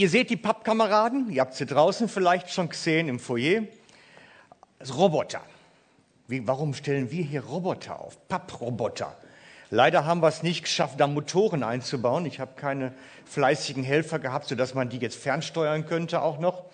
Ihr 0.00 0.08
seht 0.08 0.30
die 0.30 0.38
Pappkameraden, 0.38 1.28
ihr 1.28 1.42
habt 1.42 1.52
sie 1.52 1.66
draußen 1.66 2.08
vielleicht 2.08 2.48
schon 2.50 2.70
gesehen 2.70 3.06
im 3.06 3.18
Foyer. 3.18 3.64
Roboter. 4.96 5.42
Wie, 6.26 6.48
warum 6.48 6.72
stellen 6.72 7.10
wir 7.10 7.22
hier 7.22 7.44
Roboter 7.44 8.00
auf? 8.00 8.26
Papproboter. 8.26 9.14
Leider 9.68 10.06
haben 10.06 10.22
wir 10.22 10.28
es 10.28 10.42
nicht 10.42 10.62
geschafft, 10.62 10.98
da 10.98 11.06
Motoren 11.06 11.62
einzubauen. 11.62 12.24
Ich 12.24 12.40
habe 12.40 12.52
keine 12.56 12.94
fleißigen 13.26 13.84
Helfer 13.84 14.18
gehabt, 14.18 14.46
sodass 14.46 14.72
man 14.72 14.88
die 14.88 14.96
jetzt 14.96 15.16
fernsteuern 15.16 15.84
könnte 15.84 16.22
auch 16.22 16.38
noch. 16.38 16.64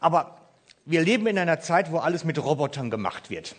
Aber 0.00 0.38
wir 0.84 1.02
leben 1.02 1.28
in 1.28 1.38
einer 1.38 1.60
Zeit, 1.60 1.92
wo 1.92 1.98
alles 1.98 2.24
mit 2.24 2.42
Robotern 2.42 2.90
gemacht 2.90 3.30
wird. 3.30 3.54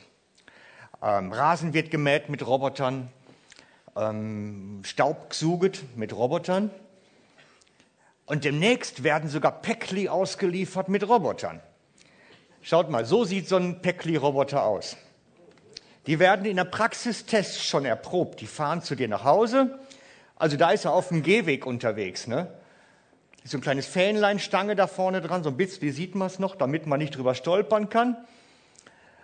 Ähm, 1.01 1.31
Rasen 1.31 1.73
wird 1.73 1.89
gemäht 1.89 2.27
mit 2.27 2.45
Robotern, 2.45 3.07
ähm, 3.95 4.81
Staub 4.83 5.29
gesuget 5.29 5.85
mit 5.95 6.13
Robotern. 6.13 6.69
Und 8.29 8.45
demnächst 8.45 9.01
werden 9.01 9.27
sogar 9.27 9.51
Päckli 9.51 10.07
ausgeliefert 10.07 10.87
mit 10.87 11.09
Robotern. 11.09 11.61
Schaut 12.61 12.91
mal, 12.91 13.03
so 13.03 13.25
sieht 13.25 13.49
so 13.49 13.55
ein 13.55 13.81
Päckli-Roboter 13.81 14.63
aus. 14.63 14.97
Die 16.05 16.19
werden 16.19 16.45
in 16.45 16.57
der 16.57 16.65
Praxistest 16.65 17.65
schon 17.65 17.85
erprobt. 17.85 18.39
Die 18.39 18.45
fahren 18.45 18.83
zu 18.83 18.93
dir 18.93 19.07
nach 19.07 19.23
Hause. 19.23 19.79
Also 20.35 20.57
da 20.57 20.69
ist 20.69 20.85
er 20.85 20.93
auf 20.93 21.07
dem 21.07 21.23
Gehweg 21.23 21.65
unterwegs. 21.65 22.27
Ne? 22.27 22.53
Ist 23.43 23.49
so 23.49 23.57
ein 23.57 23.61
kleines 23.61 23.87
Fähnleinstange 23.87 24.75
da 24.75 24.85
vorne 24.85 25.21
dran, 25.21 25.43
so 25.43 25.49
ein 25.49 25.57
bisschen, 25.57 25.81
wie 25.81 25.89
sieht 25.89 26.13
man 26.13 26.27
es 26.27 26.37
noch, 26.37 26.55
damit 26.55 26.85
man 26.85 26.99
nicht 26.99 27.17
drüber 27.17 27.33
stolpern 27.33 27.89
kann. 27.89 28.15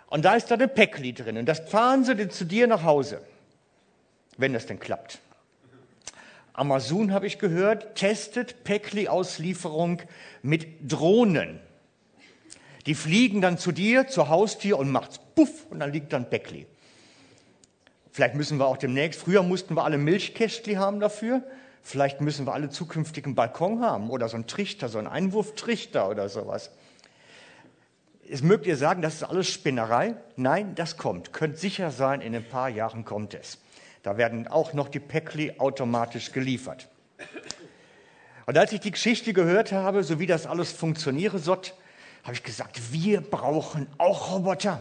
Und 0.08 0.24
da 0.24 0.34
ist 0.34 0.50
da 0.50 0.56
ein 0.56 0.74
Päckli 0.74 1.12
drin. 1.12 1.38
Und 1.38 1.46
das 1.46 1.60
fahren 1.60 2.04
sie 2.04 2.28
zu 2.28 2.44
dir 2.44 2.66
nach 2.66 2.82
Hause, 2.82 3.20
wenn 4.36 4.52
das 4.52 4.66
denn 4.66 4.80
klappt. 4.80 5.20
Amazon, 6.56 7.12
habe 7.12 7.26
ich 7.26 7.38
gehört, 7.38 7.96
testet 7.96 8.64
Päckli-Auslieferung 8.64 10.00
mit 10.42 10.90
Drohnen. 10.90 11.60
Die 12.86 12.94
fliegen 12.94 13.42
dann 13.42 13.58
zu 13.58 13.72
dir, 13.72 14.06
zur 14.08 14.30
Haustür 14.30 14.78
und 14.78 14.90
macht's 14.90 15.20
puff 15.34 15.66
und 15.68 15.80
dann 15.80 15.92
liegt 15.92 16.14
dann 16.14 16.30
Päckli. 16.30 16.66
Vielleicht 18.10 18.36
müssen 18.36 18.58
wir 18.58 18.66
auch 18.66 18.78
demnächst, 18.78 19.20
früher 19.20 19.42
mussten 19.42 19.74
wir 19.74 19.84
alle 19.84 19.98
Milchkästli 19.98 20.74
haben 20.74 20.98
dafür, 20.98 21.42
vielleicht 21.82 22.22
müssen 22.22 22.46
wir 22.46 22.54
alle 22.54 22.70
zukünftigen 22.70 23.34
Balkon 23.34 23.82
haben 23.82 24.08
oder 24.08 24.28
so 24.30 24.38
ein 24.38 24.46
Trichter, 24.46 24.88
so 24.88 24.98
ein 24.98 25.06
Einwurftrichter 25.06 26.08
oder 26.08 26.30
sowas. 26.30 26.70
Es 28.30 28.42
mögt 28.42 28.66
ihr 28.66 28.78
sagen, 28.78 29.02
das 29.02 29.16
ist 29.16 29.24
alles 29.24 29.50
Spinnerei. 29.50 30.16
Nein, 30.36 30.74
das 30.74 30.96
kommt. 30.96 31.34
Könnt 31.34 31.58
sicher 31.58 31.90
sein, 31.90 32.22
in 32.22 32.34
ein 32.34 32.48
paar 32.48 32.70
Jahren 32.70 33.04
kommt 33.04 33.34
es. 33.34 33.58
Da 34.06 34.16
werden 34.16 34.46
auch 34.46 34.72
noch 34.72 34.88
die 34.88 35.00
Päckli 35.00 35.54
automatisch 35.58 36.30
geliefert. 36.30 36.88
Und 38.46 38.56
als 38.56 38.70
ich 38.70 38.78
die 38.78 38.92
Geschichte 38.92 39.32
gehört 39.32 39.72
habe, 39.72 40.04
so 40.04 40.20
wie 40.20 40.26
das 40.26 40.46
alles 40.46 40.70
funktionieren 40.70 41.40
soll, 41.40 41.62
habe 42.22 42.34
ich 42.34 42.44
gesagt, 42.44 42.92
wir 42.92 43.20
brauchen 43.20 43.88
auch 43.98 44.30
Roboter. 44.30 44.80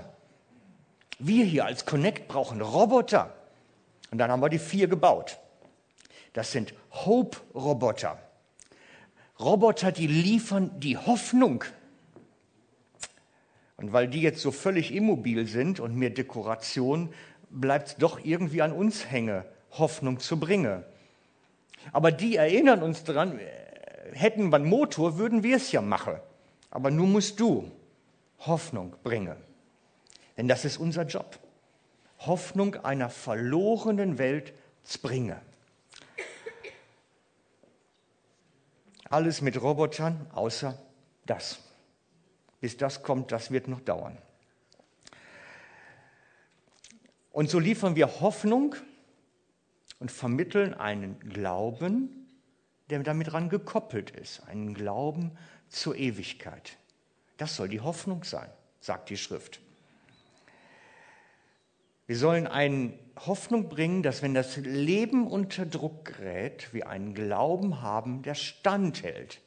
Wir 1.18 1.44
hier 1.44 1.66
als 1.66 1.88
Connect 1.88 2.28
brauchen 2.28 2.62
Roboter. 2.62 3.34
Und 4.12 4.20
dann 4.20 4.30
haben 4.30 4.44
wir 4.44 4.50
die 4.50 4.60
vier 4.60 4.88
gebaut. 4.88 5.40
Das 6.34 6.52
sind 6.52 6.76
Hope-Roboter. 6.92 8.20
Roboter, 9.40 9.92
die 9.92 10.06
liefern 10.06 10.70
die 10.80 10.98
Hoffnung. 10.98 11.64
Und 13.78 13.92
weil 13.92 14.08
die 14.08 14.22
jetzt 14.22 14.42
so 14.42 14.52
völlig 14.52 14.94
immobil 14.94 15.48
sind 15.48 15.80
und 15.80 15.96
mir 15.96 16.14
Dekoration, 16.14 17.12
bleibt 17.50 18.02
doch 18.02 18.24
irgendwie 18.24 18.62
an 18.62 18.72
uns 18.72 19.10
hänge, 19.10 19.46
Hoffnung 19.72 20.20
zu 20.20 20.40
bringen. 20.40 20.84
Aber 21.92 22.12
die 22.12 22.36
erinnern 22.36 22.82
uns 22.82 23.04
daran, 23.04 23.40
hätten 24.14 24.50
wir 24.50 24.56
einen 24.56 24.70
Motor, 24.70 25.18
würden 25.18 25.44
wir 25.44 25.58
es 25.58 25.72
ja 25.72 25.82
machen. 25.82 26.16
Aber 26.72 26.92
nun 26.92 27.12
musst 27.12 27.40
du 27.40 27.72
Hoffnung 28.40 28.96
bringen. 29.04 29.38
Denn 30.38 30.48
das 30.48 30.66
ist 30.66 30.78
unser 30.78 31.04
Job. 31.04 31.40
Hoffnung 32.20 32.76
einer 32.76 33.10
verlorenen 33.10 34.18
Welt 34.18 34.54
zu 34.84 35.00
bringen. 35.00 35.38
Alles 39.10 39.42
mit 39.42 39.62
Robotern, 39.62 40.28
außer 40.34 40.78
das. 41.26 41.60
Bis 42.60 42.78
das 42.78 43.04
kommt, 43.04 43.32
das 43.32 43.52
wird 43.52 43.68
noch 43.68 43.82
dauern. 43.82 44.18
Und 47.36 47.50
so 47.50 47.60
liefern 47.60 47.98
wir 47.98 48.22
Hoffnung 48.22 48.78
und 50.00 50.10
vermitteln 50.10 50.74
einen 50.74 51.20
Glauben, 51.20 52.30
der 52.90 53.04
damit 53.04 53.34
dran 53.34 53.50
gekoppelt 53.50 54.10
ist. 54.10 54.48
Einen 54.48 54.74
Glauben 54.74 55.32
zur 55.68 55.98
Ewigkeit. 55.98 56.78
Das 57.36 57.58
soll 57.58 57.68
die 57.68 57.82
Hoffnung 57.82 58.24
sein, 58.24 58.48
sagt 58.80 59.10
die 59.10 59.18
Schrift. 59.18 59.60
Wir 62.08 62.16
sollen 62.16 62.48
eine 62.48 62.94
Hoffnung 63.18 63.68
bringen, 63.68 64.02
dass 64.02 64.22
wenn 64.22 64.34
das 64.34 64.56
Leben 64.56 65.28
unter 65.28 65.66
Druck 65.66 66.06
gerät, 66.06 66.74
wir 66.74 66.88
einen 66.88 67.14
Glauben 67.14 67.82
haben, 67.82 68.22
der 68.22 68.36
standhält, 68.36 69.42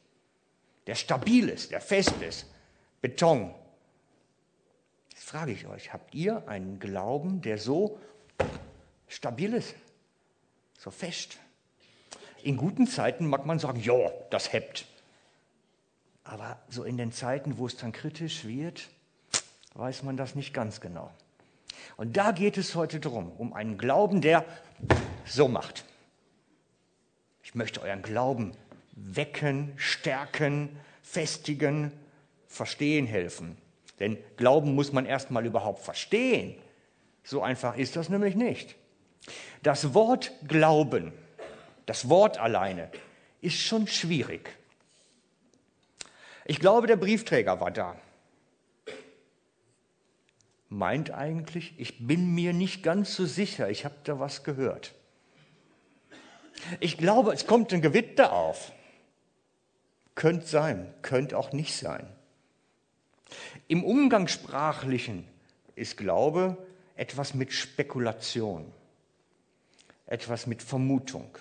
der 0.85 0.93
stabil 0.93 1.49
ist, 1.49 1.71
der 1.71 1.81
fest 1.81 2.21
ist. 2.21 2.45
Beton. 3.01 3.55
Jetzt 5.19 5.31
frage 5.31 5.51
ich 5.51 5.67
euch, 5.67 5.91
habt 5.91 6.15
ihr 6.15 6.47
einen 6.47 6.79
Glauben, 6.79 7.41
der 7.41 7.57
so 7.57 7.99
stabil 9.09 9.53
ist, 9.53 9.75
so 10.77 10.91
fest? 10.91 11.39
In 12.41 12.55
guten 12.55 12.87
Zeiten 12.87 13.27
mag 13.27 13.45
man 13.45 13.59
sagen, 13.59 13.81
ja, 13.81 14.11
das 14.29 14.53
hebt. 14.53 14.85
Aber 16.23 16.57
so 16.69 16.85
in 16.85 16.95
den 16.95 17.11
Zeiten, 17.11 17.57
wo 17.57 17.67
es 17.67 17.75
dann 17.75 17.91
kritisch 17.91 18.45
wird, 18.45 18.87
weiß 19.73 20.03
man 20.03 20.15
das 20.15 20.35
nicht 20.35 20.53
ganz 20.53 20.79
genau. 20.79 21.11
Und 21.97 22.15
da 22.15 22.31
geht 22.31 22.57
es 22.57 22.73
heute 22.75 23.01
drum, 23.01 23.29
um 23.33 23.51
einen 23.51 23.77
Glauben, 23.77 24.21
der 24.21 24.45
so 25.25 25.49
macht. 25.49 25.83
Ich 27.43 27.55
möchte 27.55 27.81
euren 27.81 28.03
Glauben 28.03 28.53
wecken, 28.93 29.73
stärken, 29.75 30.79
festigen, 31.03 31.91
verstehen 32.47 33.05
helfen. 33.05 33.57
Denn 33.99 34.17
Glauben 34.37 34.75
muss 34.75 34.91
man 34.91 35.05
erstmal 35.05 35.45
überhaupt 35.45 35.79
verstehen. 35.79 36.55
So 37.23 37.41
einfach 37.41 37.77
ist 37.77 37.95
das 37.95 38.09
nämlich 38.09 38.35
nicht. 38.35 38.75
Das 39.61 39.93
Wort 39.93 40.31
Glauben, 40.47 41.11
das 41.85 42.09
Wort 42.09 42.39
alleine, 42.39 42.89
ist 43.41 43.57
schon 43.57 43.87
schwierig. 43.87 44.57
Ich 46.45 46.59
glaube, 46.59 46.87
der 46.87 46.95
Briefträger 46.95 47.59
war 47.59 47.71
da 47.71 47.95
meint 50.69 51.11
eigentlich, 51.11 51.73
ich 51.77 52.07
bin 52.07 52.33
mir 52.33 52.53
nicht 52.53 52.83
ganz 52.83 53.15
so 53.15 53.25
sicher, 53.25 53.69
ich 53.69 53.85
habe 53.85 53.95
da 54.03 54.19
was 54.19 54.43
gehört. 54.43 54.93
Ich 56.79 56.97
glaube, 56.97 57.33
es 57.33 57.47
kommt 57.47 57.73
ein 57.73 57.81
Gewitter 57.81 58.31
auf. 58.31 58.71
Könnte 60.13 60.45
sein, 60.45 60.93
könnte 61.01 61.37
auch 61.37 61.53
nicht 61.53 61.75
sein. 61.75 62.07
Im 63.67 63.83
Umgangssprachlichen 63.83 65.27
ist 65.75 65.97
Glaube 65.97 66.57
etwas 66.95 67.33
mit 67.33 67.53
Spekulation, 67.53 68.71
etwas 70.05 70.47
mit 70.47 70.61
Vermutung, 70.61 71.37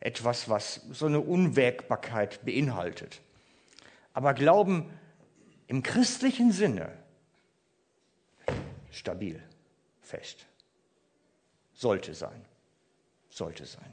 etwas, 0.00 0.48
was 0.48 0.82
so 0.90 1.06
eine 1.06 1.20
Unwägbarkeit 1.20 2.44
beinhaltet. 2.44 3.20
Aber 4.12 4.34
Glauben 4.34 4.90
im 5.68 5.82
christlichen 5.82 6.52
Sinne 6.52 6.92
stabil, 8.90 9.42
fest. 10.00 10.46
Sollte 11.72 12.14
sein. 12.14 12.44
Sollte 13.30 13.64
sein. 13.64 13.92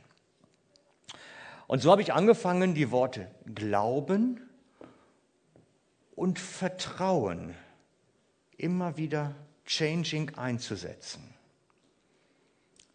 Und 1.67 1.81
so 1.81 1.91
habe 1.91 2.01
ich 2.01 2.13
angefangen, 2.13 2.73
die 2.73 2.91
Worte 2.91 3.29
Glauben 3.53 4.41
und 6.17 6.39
Vertrauen 6.39 7.53
immer 8.57 8.97
wieder 8.97 9.35
changing 9.67 10.33
einzusetzen. 10.33 11.23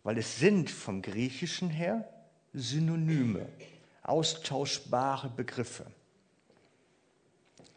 Weil 0.02 0.18
es 0.18 0.40
sind 0.40 0.68
vom 0.68 1.02
Griechischen 1.02 1.70
her 1.70 2.04
Synonyme, 2.52 3.46
austauschbare 4.02 5.28
Begriffe. 5.28 5.86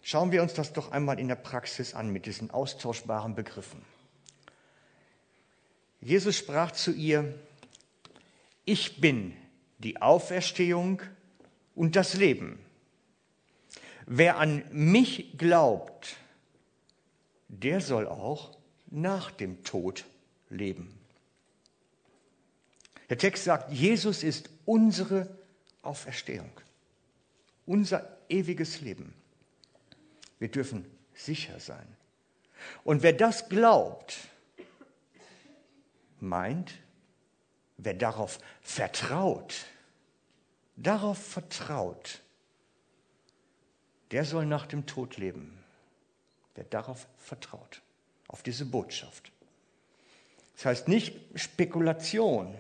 Schauen 0.02 0.32
wir 0.32 0.42
uns 0.42 0.56
das 0.56 0.74
doch 0.74 0.92
einmal 0.92 1.20
in 1.20 1.28
der 1.28 1.36
Praxis 1.36 1.94
an 1.94 2.10
mit 2.10 2.26
diesen 2.26 2.50
austauschbaren 2.50 3.36
Begriffen. 3.36 3.84
Jesus 6.02 6.38
sprach 6.38 6.72
zu 6.72 6.92
ihr, 6.92 7.36
ich 8.66 9.00
bin 9.00 9.38
die 9.78 10.02
Auferstehung 10.02 11.04
und 11.76 11.96
das 11.96 12.16
Leben. 12.16 12.65
Wer 14.06 14.38
an 14.38 14.64
mich 14.72 15.38
glaubt, 15.38 16.18
der 17.48 17.82
soll 17.82 18.08
auch 18.08 18.58
nach 18.88 19.32
dem 19.32 19.64
Tod 19.64 20.06
leben. 20.50 20.98
Der 23.10 23.18
Text 23.18 23.44
sagt, 23.44 23.72
Jesus 23.72 24.24
ist 24.24 24.50
unsere 24.66 25.38
Auferstehung. 25.82 26.52
unser 27.66 28.18
ewiges 28.30 28.82
Leben. 28.82 29.14
Wir 30.40 30.50
dürfen 30.50 30.86
sicher 31.14 31.60
sein. 31.60 31.88
Und 32.84 33.04
wer 33.04 33.14
das 33.14 33.50
glaubt, 33.50 34.18
meint, 36.20 36.74
wer 37.78 37.94
darauf 37.94 38.40
vertraut, 38.62 39.66
darauf 40.76 41.18
vertraut, 41.18 42.22
der 44.16 44.24
soll 44.24 44.46
nach 44.46 44.66
dem 44.66 44.86
Tod 44.86 45.18
leben. 45.18 45.62
Wer 46.54 46.64
darauf 46.64 47.06
vertraut, 47.18 47.82
auf 48.30 48.44
diese 48.44 48.66
Botschaft. 48.66 49.30
Das 50.56 50.64
heißt 50.64 50.88
nicht 50.88 51.20
Spekulation. 51.36 52.56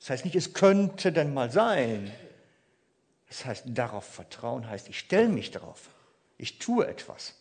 Das 0.00 0.10
heißt 0.10 0.24
nicht, 0.24 0.34
es 0.34 0.52
könnte 0.52 1.12
denn 1.12 1.32
mal 1.32 1.52
sein. 1.52 2.10
Das 3.28 3.44
heißt, 3.44 3.66
darauf 3.68 4.04
vertrauen 4.04 4.68
heißt, 4.68 4.88
ich 4.88 4.98
stelle 4.98 5.28
mich 5.28 5.52
darauf. 5.52 5.90
Ich 6.38 6.58
tue 6.58 6.84
etwas. 6.88 7.34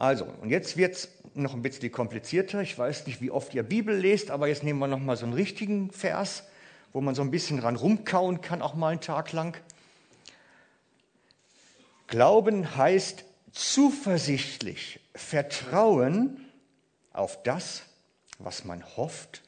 Also, 0.00 0.24
und 0.24 0.50
jetzt 0.50 0.76
wird 0.76 0.96
es 0.96 1.10
noch 1.34 1.54
ein 1.54 1.62
bisschen 1.62 1.92
komplizierter. 1.92 2.60
Ich 2.60 2.76
weiß 2.76 3.06
nicht, 3.06 3.20
wie 3.20 3.30
oft 3.30 3.54
ihr 3.54 3.62
Bibel 3.62 3.96
lest, 3.96 4.32
aber 4.32 4.48
jetzt 4.48 4.64
nehmen 4.64 4.80
wir 4.80 4.88
noch 4.88 4.98
mal 4.98 5.16
so 5.16 5.26
einen 5.26 5.34
richtigen 5.34 5.92
Vers, 5.92 6.42
wo 6.92 7.00
man 7.00 7.14
so 7.14 7.22
ein 7.22 7.30
bisschen 7.30 7.60
dran 7.60 7.76
rumkauen 7.76 8.40
kann, 8.40 8.62
auch 8.62 8.74
mal 8.74 8.88
einen 8.88 9.00
Tag 9.00 9.30
lang. 9.30 9.56
Glauben 12.06 12.76
heißt 12.76 13.24
zuversichtlich 13.52 15.00
vertrauen 15.14 16.44
auf 17.12 17.42
das, 17.42 17.82
was 18.38 18.64
man 18.64 18.84
hofft 18.96 19.42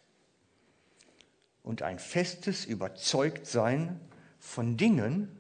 und 1.63 1.83
ein 1.83 1.99
festes 1.99 2.65
Überzeugtsein 2.65 4.01
von 4.41 4.77
Dingen, 4.77 5.39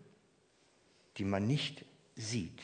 die 1.17 1.25
man 1.25 1.47
nicht 1.47 1.85
sieht. 2.15 2.61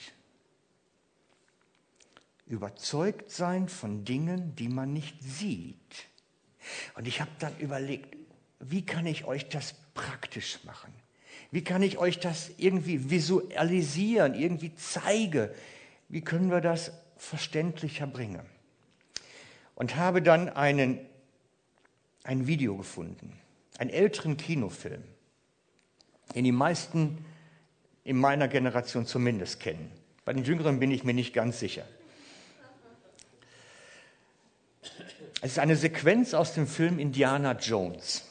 Überzeugt 2.46 3.30
sein 3.30 3.68
von 3.68 4.04
Dingen, 4.04 4.54
die 4.54 4.68
man 4.68 4.92
nicht 4.92 5.22
sieht. 5.22 6.08
Und 6.94 7.08
ich 7.08 7.20
habe 7.20 7.30
dann 7.38 7.56
überlegt, 7.58 8.14
wie 8.60 8.84
kann 8.84 9.06
ich 9.06 9.24
euch 9.24 9.48
das 9.48 9.74
praktisch 9.94 10.62
machen? 10.64 10.92
Wie 11.54 11.62
kann 11.62 11.82
ich 11.84 11.98
euch 11.98 12.18
das 12.18 12.50
irgendwie 12.56 13.10
visualisieren, 13.10 14.34
irgendwie 14.34 14.74
zeige? 14.74 15.54
Wie 16.08 16.20
können 16.20 16.50
wir 16.50 16.60
das 16.60 16.90
verständlicher 17.16 18.08
bringen? 18.08 18.44
Und 19.76 19.94
habe 19.94 20.20
dann 20.20 20.48
einen, 20.48 20.98
ein 22.24 22.48
Video 22.48 22.76
gefunden, 22.76 23.38
einen 23.78 23.90
älteren 23.90 24.36
Kinofilm, 24.36 25.04
den 26.34 26.42
die 26.42 26.50
meisten 26.50 27.24
in 28.02 28.16
meiner 28.16 28.48
Generation 28.48 29.06
zumindest 29.06 29.60
kennen. 29.60 29.92
Bei 30.24 30.32
den 30.32 30.42
Jüngeren 30.42 30.80
bin 30.80 30.90
ich 30.90 31.04
mir 31.04 31.14
nicht 31.14 31.34
ganz 31.34 31.60
sicher. 31.60 31.84
Es 35.40 35.52
ist 35.52 35.58
eine 35.60 35.76
Sequenz 35.76 36.34
aus 36.34 36.52
dem 36.52 36.66
Film 36.66 36.98
Indiana 36.98 37.52
Jones. 37.52 38.24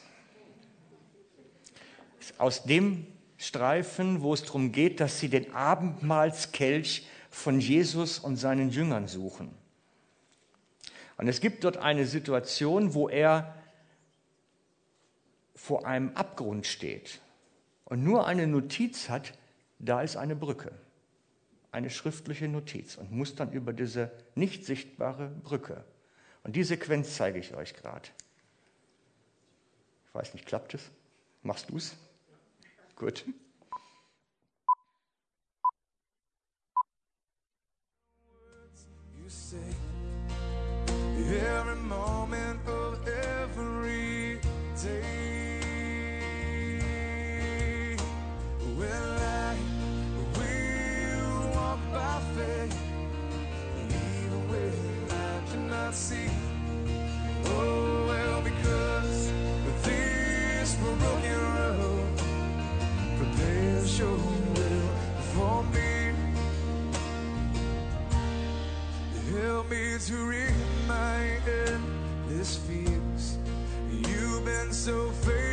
Aus 2.36 2.64
dem 2.64 3.06
Streifen, 3.44 4.22
wo 4.22 4.32
es 4.32 4.42
darum 4.42 4.72
geht, 4.72 5.00
dass 5.00 5.20
sie 5.20 5.28
den 5.28 5.52
Abendmahlskelch 5.52 7.06
von 7.28 7.60
Jesus 7.60 8.18
und 8.18 8.36
seinen 8.36 8.70
Jüngern 8.70 9.06
suchen. 9.06 9.50
Und 11.18 11.28
es 11.28 11.40
gibt 11.40 11.64
dort 11.64 11.76
eine 11.76 12.06
Situation, 12.06 12.94
wo 12.94 13.08
er 13.08 13.54
vor 15.54 15.86
einem 15.86 16.10
Abgrund 16.14 16.66
steht 16.66 17.20
und 17.84 18.02
nur 18.02 18.26
eine 18.26 18.46
Notiz 18.46 19.08
hat, 19.08 19.34
da 19.78 20.00
ist 20.00 20.16
eine 20.16 20.36
Brücke, 20.36 20.72
eine 21.70 21.90
schriftliche 21.90 22.48
Notiz 22.48 22.96
und 22.96 23.12
muss 23.12 23.34
dann 23.34 23.52
über 23.52 23.72
diese 23.72 24.10
nicht 24.34 24.64
sichtbare 24.64 25.28
Brücke. 25.28 25.84
Und 26.44 26.56
die 26.56 26.64
Sequenz 26.64 27.16
zeige 27.16 27.38
ich 27.38 27.54
euch 27.54 27.74
gerade. 27.74 28.08
Ich 30.08 30.14
weiß 30.14 30.32
nicht, 30.34 30.46
klappt 30.46 30.74
es? 30.74 30.90
Machst 31.42 31.70
du 31.70 31.76
es? 31.76 31.96
Gut. 32.96 33.24
every 41.18 41.76
moment 41.76 42.60
of 42.68 43.08
every 43.08 44.38
day. 44.80 45.54
I 48.76 49.56
will 50.36 51.50
walk 51.54 51.80
by 51.92 52.20
faith, 52.36 52.76
even 53.76 54.48
when 54.48 54.72
I 55.10 55.40
cannot 55.50 55.94
see. 55.94 56.30
Oh, 57.46 57.83
me 69.70 69.98
to 69.98 70.26
remind 70.26 71.42
this 72.28 72.56
feels 72.56 73.38
You've 73.90 74.44
been 74.44 74.72
so 74.72 75.10
faithful 75.10 75.43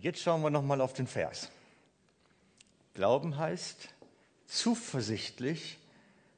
Und 0.00 0.04
jetzt 0.04 0.22
schauen 0.22 0.40
wir 0.40 0.48
noch 0.48 0.62
mal 0.62 0.80
auf 0.80 0.94
den 0.94 1.06
Vers. 1.06 1.50
Glauben 2.94 3.36
heißt 3.36 3.90
zuversichtlich 4.46 5.78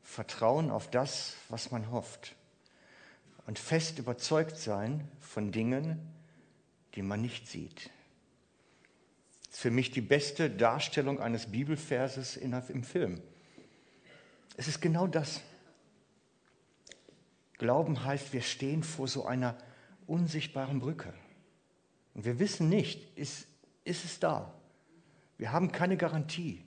Vertrauen 0.03 0.69
auf 0.73 0.91
das, 0.91 1.37
was 1.49 1.71
man 1.71 1.93
hofft. 1.93 2.35
Und 3.47 3.61
fest 3.61 4.01
überzeugt 4.01 4.57
sein 4.57 5.07
von 5.21 5.53
Dingen, 5.53 6.01
die 6.97 7.03
man 7.03 7.23
nicht 7.23 7.47
sieht. 7.47 7.91
Das 9.45 9.55
ist 9.55 9.61
für 9.61 9.71
mich 9.71 9.93
die 9.93 10.01
beste 10.01 10.51
Darstellung 10.51 11.21
eines 11.21 11.53
Bibelverses 11.53 12.37
im 12.37 12.83
Film. 12.83 13.23
Es 14.57 14.67
ist 14.67 14.81
genau 14.81 15.07
das. 15.07 15.41
Glauben 17.59 18.05
heißt, 18.05 18.33
wir 18.33 18.43
stehen 18.43 18.83
vor 18.83 19.07
so 19.07 19.25
einer 19.25 19.57
unsichtbaren 20.09 20.81
Brücke. 20.81 21.15
Und 22.15 22.25
wir 22.25 22.41
wissen 22.41 22.69
nicht, 22.69 23.17
ist, 23.17 23.47
ist 23.85 24.05
es 24.05 24.19
da? 24.21 24.53
Wir 25.39 25.53
haben 25.53 25.73
keine 25.73 25.97
Garantie. 25.97 26.65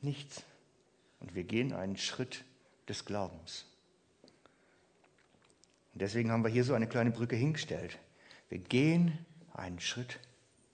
Nichts. 0.00 0.42
Und 1.20 1.34
wir 1.34 1.44
gehen 1.44 1.72
einen 1.72 1.96
Schritt 1.96 2.44
des 2.88 3.04
Glaubens. 3.04 3.64
Und 5.92 6.02
deswegen 6.02 6.30
haben 6.30 6.44
wir 6.44 6.50
hier 6.50 6.64
so 6.64 6.74
eine 6.74 6.88
kleine 6.88 7.10
Brücke 7.10 7.36
hingestellt. 7.36 7.98
Wir 8.48 8.58
gehen 8.58 9.24
einen 9.54 9.80
Schritt 9.80 10.18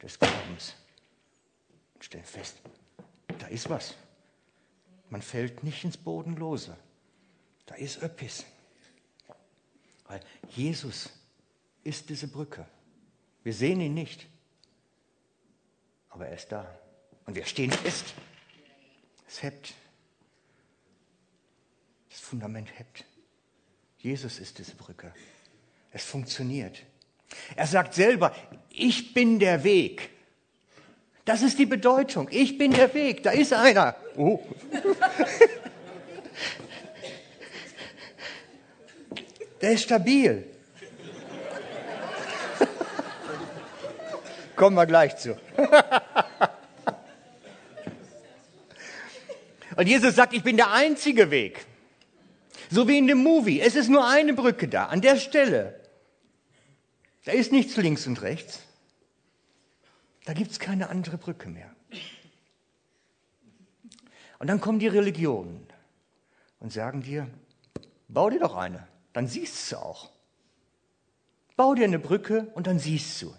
des 0.02 0.18
Glaubens 0.18 0.74
und 1.94 2.04
stellen 2.04 2.24
fest, 2.24 2.60
da 3.38 3.46
ist 3.46 3.68
was. 3.68 3.94
Man 5.10 5.22
fällt 5.22 5.62
nicht 5.62 5.84
ins 5.84 5.96
Bodenlose. 5.96 6.76
Da 7.66 7.74
ist 7.74 8.02
öppis. 8.02 8.44
Weil 10.06 10.20
Jesus 10.48 11.10
ist 11.84 12.08
diese 12.08 12.28
Brücke. 12.28 12.66
Wir 13.42 13.52
sehen 13.52 13.80
ihn 13.80 13.94
nicht. 13.94 14.28
Aber 16.10 16.26
er 16.26 16.34
ist 16.34 16.52
da. 16.52 16.78
Und 17.26 17.34
wir 17.34 17.44
stehen 17.46 17.70
fest. 17.70 18.14
Es 19.28 19.42
hebt. 19.42 19.74
Das 22.10 22.20
Fundament 22.20 22.68
hebt. 22.78 23.04
Jesus 23.98 24.38
ist 24.38 24.58
diese 24.58 24.74
Brücke. 24.74 25.12
Es 25.92 26.04
funktioniert. 26.04 26.82
Er 27.56 27.66
sagt 27.66 27.94
selber, 27.94 28.34
ich 28.70 29.14
bin 29.14 29.38
der 29.38 29.62
Weg. 29.62 30.10
Das 31.24 31.42
ist 31.42 31.58
die 31.58 31.66
Bedeutung. 31.66 32.28
Ich 32.30 32.58
bin 32.58 32.72
der 32.72 32.92
Weg. 32.92 33.22
Da 33.22 33.30
ist 33.30 33.52
einer. 33.52 33.94
Oh. 34.16 34.40
Der 39.60 39.72
ist 39.72 39.82
stabil. 39.82 40.49
Kommen 44.60 44.76
wir 44.76 44.84
gleich 44.84 45.16
zu. 45.16 45.40
Und 49.76 49.86
Jesus 49.86 50.14
sagt, 50.14 50.34
ich 50.34 50.42
bin 50.42 50.58
der 50.58 50.70
einzige 50.70 51.30
Weg. 51.30 51.64
So 52.68 52.86
wie 52.86 52.98
in 52.98 53.06
dem 53.06 53.22
Movie. 53.22 53.62
Es 53.62 53.74
ist 53.74 53.88
nur 53.88 54.06
eine 54.06 54.34
Brücke 54.34 54.68
da, 54.68 54.88
an 54.88 55.00
der 55.00 55.16
Stelle. 55.16 55.80
Da 57.24 57.32
ist 57.32 57.52
nichts 57.52 57.78
links 57.78 58.06
und 58.06 58.20
rechts. 58.20 58.60
Da 60.26 60.34
gibt 60.34 60.50
es 60.50 60.58
keine 60.58 60.90
andere 60.90 61.16
Brücke 61.16 61.48
mehr. 61.48 61.74
Und 64.40 64.46
dann 64.46 64.60
kommen 64.60 64.78
die 64.78 64.88
Religionen 64.88 65.66
und 66.58 66.70
sagen 66.70 67.00
dir, 67.00 67.30
bau 68.08 68.28
dir 68.28 68.40
doch 68.40 68.56
eine, 68.56 68.86
dann 69.14 69.26
siehst 69.26 69.72
du 69.72 69.78
auch. 69.78 70.10
Bau 71.56 71.74
dir 71.74 71.84
eine 71.84 71.98
Brücke 71.98 72.50
und 72.52 72.66
dann 72.66 72.78
siehst 72.78 73.22
du. 73.22 73.34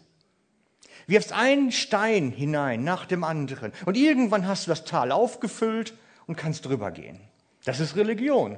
Wirfst 1.12 1.34
einen 1.34 1.74
Stein 1.74 2.32
hinein 2.32 2.86
nach 2.86 3.06
dem 3.06 3.26
anderen 3.26 3.74
und 3.86 3.98
irgendwann 3.98 4.48
hast 4.48 4.66
du 4.66 4.72
das 4.72 4.86
Tal 4.86 5.12
aufgefüllt 5.12 5.94
und 6.26 6.38
kannst 6.38 6.66
drüber 6.66 6.90
gehen. 6.92 7.20
Das 7.66 7.82
ist 7.82 7.98
Religion. 7.98 8.58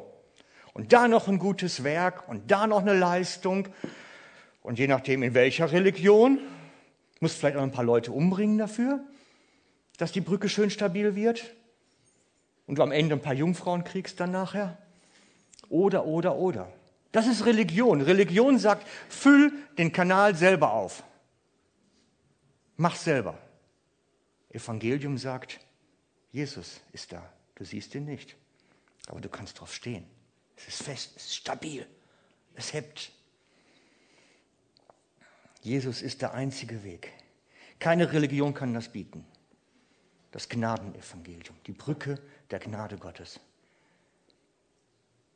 Und 0.74 0.94
da 0.94 1.08
noch 1.08 1.28
ein 1.28 1.40
gutes 1.40 1.84
Werk 1.84 2.30
und 2.30 2.52
da 2.52 2.68
noch 2.68 2.82
eine 2.82 2.94
Leistung. 2.94 3.70
Und 4.62 4.78
je 4.78 4.86
nachdem 4.86 5.24
in 5.24 5.34
welcher 5.34 5.72
Religion, 5.72 6.38
musst 7.20 7.38
vielleicht 7.38 7.58
auch 7.58 7.64
ein 7.64 7.72
paar 7.72 7.86
Leute 7.86 8.12
umbringen 8.12 8.60
dafür, 8.60 9.00
dass 9.98 10.12
die 10.12 10.22
Brücke 10.22 10.48
schön 10.48 10.70
stabil 10.70 11.16
wird 11.16 11.56
und 12.68 12.78
du 12.78 12.84
am 12.84 12.92
Ende 12.92 13.16
ein 13.16 13.22
paar 13.24 13.34
Jungfrauen 13.34 13.84
kriegst 13.84 14.20
dann 14.20 14.30
nachher. 14.30 14.78
Oder, 15.70 16.06
oder, 16.06 16.36
oder. 16.36 16.72
Das 17.14 17.26
ist 17.26 17.48
Religion. 17.48 18.02
Religion 18.02 18.60
sagt, 18.60 18.88
füll 19.10 19.52
den 19.80 19.92
Kanal 19.92 20.36
selber 20.36 20.74
auf. 20.74 21.04
Mach 22.78 22.96
selber. 22.96 23.38
Evangelium 24.50 25.18
sagt, 25.18 25.60
Jesus 26.32 26.82
ist 26.92 27.12
da. 27.12 27.32
Du 27.56 27.64
siehst 27.64 27.94
ihn 27.96 28.06
nicht, 28.06 28.36
aber 29.08 29.22
du 29.22 29.30
kannst 29.30 29.60
drauf 29.60 29.74
stehen. 29.74 30.06
Es 30.56 30.68
ist 30.68 30.84
fest, 30.84 31.14
es 31.16 31.26
ist 31.26 31.36
stabil, 31.36 31.88
es 32.56 32.74
hebt. 32.74 33.12
Jesus 35.62 36.02
ist 36.02 36.22
der 36.22 36.34
einzige 36.34 36.84
Weg. 36.84 37.12
Keine 37.80 38.12
Religion 38.12 38.54
kann 38.54 38.74
das 38.74 38.90
bieten. 38.90 39.26
Das 40.32 40.50
Gnadenevangelium, 40.50 41.56
die 41.68 41.74
Brücke 41.74 42.20
der 42.50 42.60
Gnade 42.60 42.98
Gottes. 42.98 43.40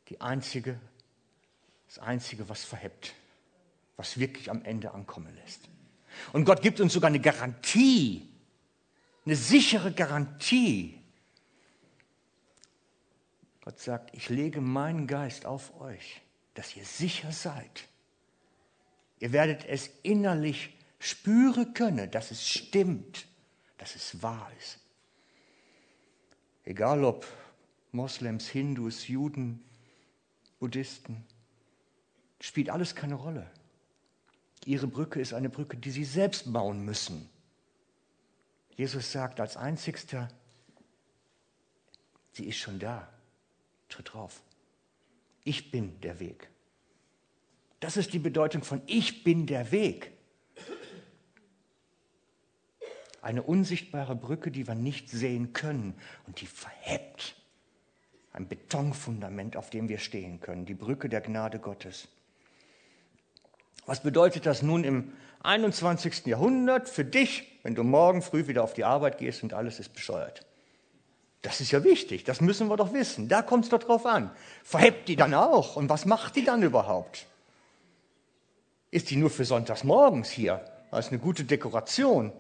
Die 0.10 0.22
einzige, 0.22 0.80
das 1.88 2.00
Einzige, 2.00 2.50
was 2.50 2.64
verhebt, 2.64 3.14
was 3.96 4.18
wirklich 4.20 4.50
am 4.50 4.64
Ende 4.64 4.94
ankommen 4.94 5.36
lässt. 5.36 5.70
Und 6.34 6.46
Gott 6.46 6.62
gibt 6.62 6.80
uns 6.80 6.94
sogar 6.94 7.10
eine 7.10 7.20
Garantie, 7.20 8.30
eine 9.26 9.36
sichere 9.36 9.92
Garantie. 9.92 11.02
Gott 13.62 13.80
sagt, 13.80 14.16
ich 14.16 14.30
lege 14.30 14.62
meinen 14.62 15.08
Geist 15.08 15.46
auf 15.46 15.80
euch, 15.82 16.22
dass 16.54 16.76
ihr 16.76 16.86
sicher 16.86 17.32
seid 17.32 17.88
Ihr 19.20 19.32
werdet 19.32 19.66
es 19.66 19.90
innerlich 20.04 20.76
spüren 21.00 21.74
können, 21.74 22.10
dass 22.12 22.32
es 22.32 22.48
stimmt, 22.48 23.28
dass 23.78 23.96
es 23.96 24.22
wahr 24.22 24.52
ist. 24.60 24.80
Egal 26.64 27.04
ob 27.04 27.26
Moslems, 27.92 28.48
Hindus, 28.50 29.08
Juden, 29.08 29.64
Buddhisten, 30.60 31.26
spielt 32.42 32.70
alles 32.70 32.94
keine 32.94 33.16
Rolle. 33.16 33.50
Ihre 34.68 34.88
Brücke 34.88 35.22
ist 35.22 35.34
eine 35.34 35.50
Brücke, 35.50 35.78
die 35.78 35.92
sie 35.92 36.04
selbst 36.04 36.52
bauen 36.52 36.84
müssen. 36.84 37.30
Jesus 38.76 39.14
sagt 39.14 39.40
als 39.40 39.56
einzigster, 39.56 40.28
sie 42.34 42.44
ist 42.48 42.58
schon 42.58 42.78
da, 42.78 43.08
tritt 43.88 44.14
drauf. 44.14 44.42
Ich 45.46 45.72
bin 45.72 46.02
der 46.02 46.20
Weg. 46.20 46.50
Das 47.80 47.96
ist 47.96 48.12
die 48.12 48.20
Bedeutung 48.20 48.62
von 48.62 48.82
Ich 48.88 49.24
bin 49.24 49.46
der 49.48 49.72
Weg. 49.72 50.12
Eine 53.22 53.44
unsichtbare 53.44 54.18
Brücke, 54.18 54.52
die 54.52 54.68
wir 54.68 54.76
nicht 54.76 55.10
sehen 55.10 55.54
können 55.54 55.94
und 56.28 56.42
die 56.42 56.46
verhebt. 56.46 57.38
Ein 58.34 58.50
Betonfundament, 58.50 59.56
auf 59.56 59.70
dem 59.70 59.88
wir 59.88 60.00
stehen 60.00 60.42
können. 60.42 60.66
Die 60.66 60.76
Brücke 60.76 61.08
der 61.08 61.22
Gnade 61.22 61.60
Gottes. 61.60 62.10
Was 63.88 64.02
bedeutet 64.02 64.46
das 64.46 64.62
nun 64.62 64.84
im 64.84 65.14
21. 65.44 66.26
Jahrhundert 66.26 66.90
für 66.90 67.06
dich, 67.06 67.60
wenn 67.64 67.74
du 67.74 67.84
morgen 67.84 68.22
früh 68.22 68.48
wieder 68.48 68.64
auf 68.64 68.74
die 68.74 68.84
Arbeit 68.84 69.18
gehst 69.18 69.44
und 69.44 69.54
alles 69.54 69.80
ist 69.80 69.94
bescheuert? 69.94 70.46
Das 71.42 71.62
ist 71.62 71.72
ja 71.72 71.84
wichtig, 71.84 72.26
das 72.26 72.42
müssen 72.42 72.68
wir 72.68 72.76
doch 72.76 72.94
wissen. 72.94 73.30
Da 73.30 73.42
kommt 73.42 73.64
es 73.64 73.70
doch 73.70 73.80
drauf 73.80 74.06
an. 74.06 74.30
Verhebt 74.64 75.08
die 75.08 75.16
dann 75.16 75.34
auch? 75.34 75.78
Und 75.78 75.90
was 75.90 76.06
macht 76.06 76.36
die 76.36 76.44
dann 76.44 76.62
überhaupt? 76.64 77.28
Ist 78.92 79.10
die 79.10 79.16
nur 79.16 79.30
für 79.30 79.46
sonntags 79.46 79.86
morgens 79.86 80.30
hier? 80.30 80.66
Das 80.92 81.06
ist 81.06 81.12
eine 81.12 81.22
gute 81.22 81.46
Dekoration. 81.46 82.34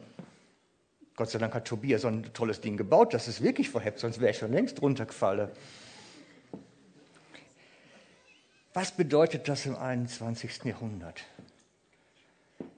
Gott 1.15 1.29
sei 1.29 1.39
Dank 1.39 1.53
hat 1.53 1.65
Tobias 1.65 2.01
so 2.01 2.09
ein 2.09 2.31
tolles 2.33 2.59
Ding 2.59 2.75
gebaut, 2.75 3.13
das 3.13 3.27
ist 3.27 3.41
wirklich 3.41 3.69
verhebt, 3.69 3.99
sonst 3.99 4.19
wäre 4.19 4.31
ich 4.31 4.37
schon 4.37 4.51
längst 4.51 4.81
runtergefallen. 4.81 5.49
Was 8.73 8.91
bedeutet 8.91 9.47
das 9.47 9.65
im 9.65 9.75
21. 9.75 10.65
Jahrhundert? 10.65 11.23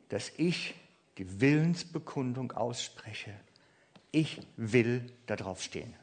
Dass 0.09 0.31
ich 0.37 0.75
die 1.17 1.41
Willensbekundung 1.41 2.53
ausspreche. 2.53 3.33
Ich 4.11 4.41
will 4.57 5.05
da 5.27 5.35
drauf 5.35 5.61
stehen. 5.61 5.93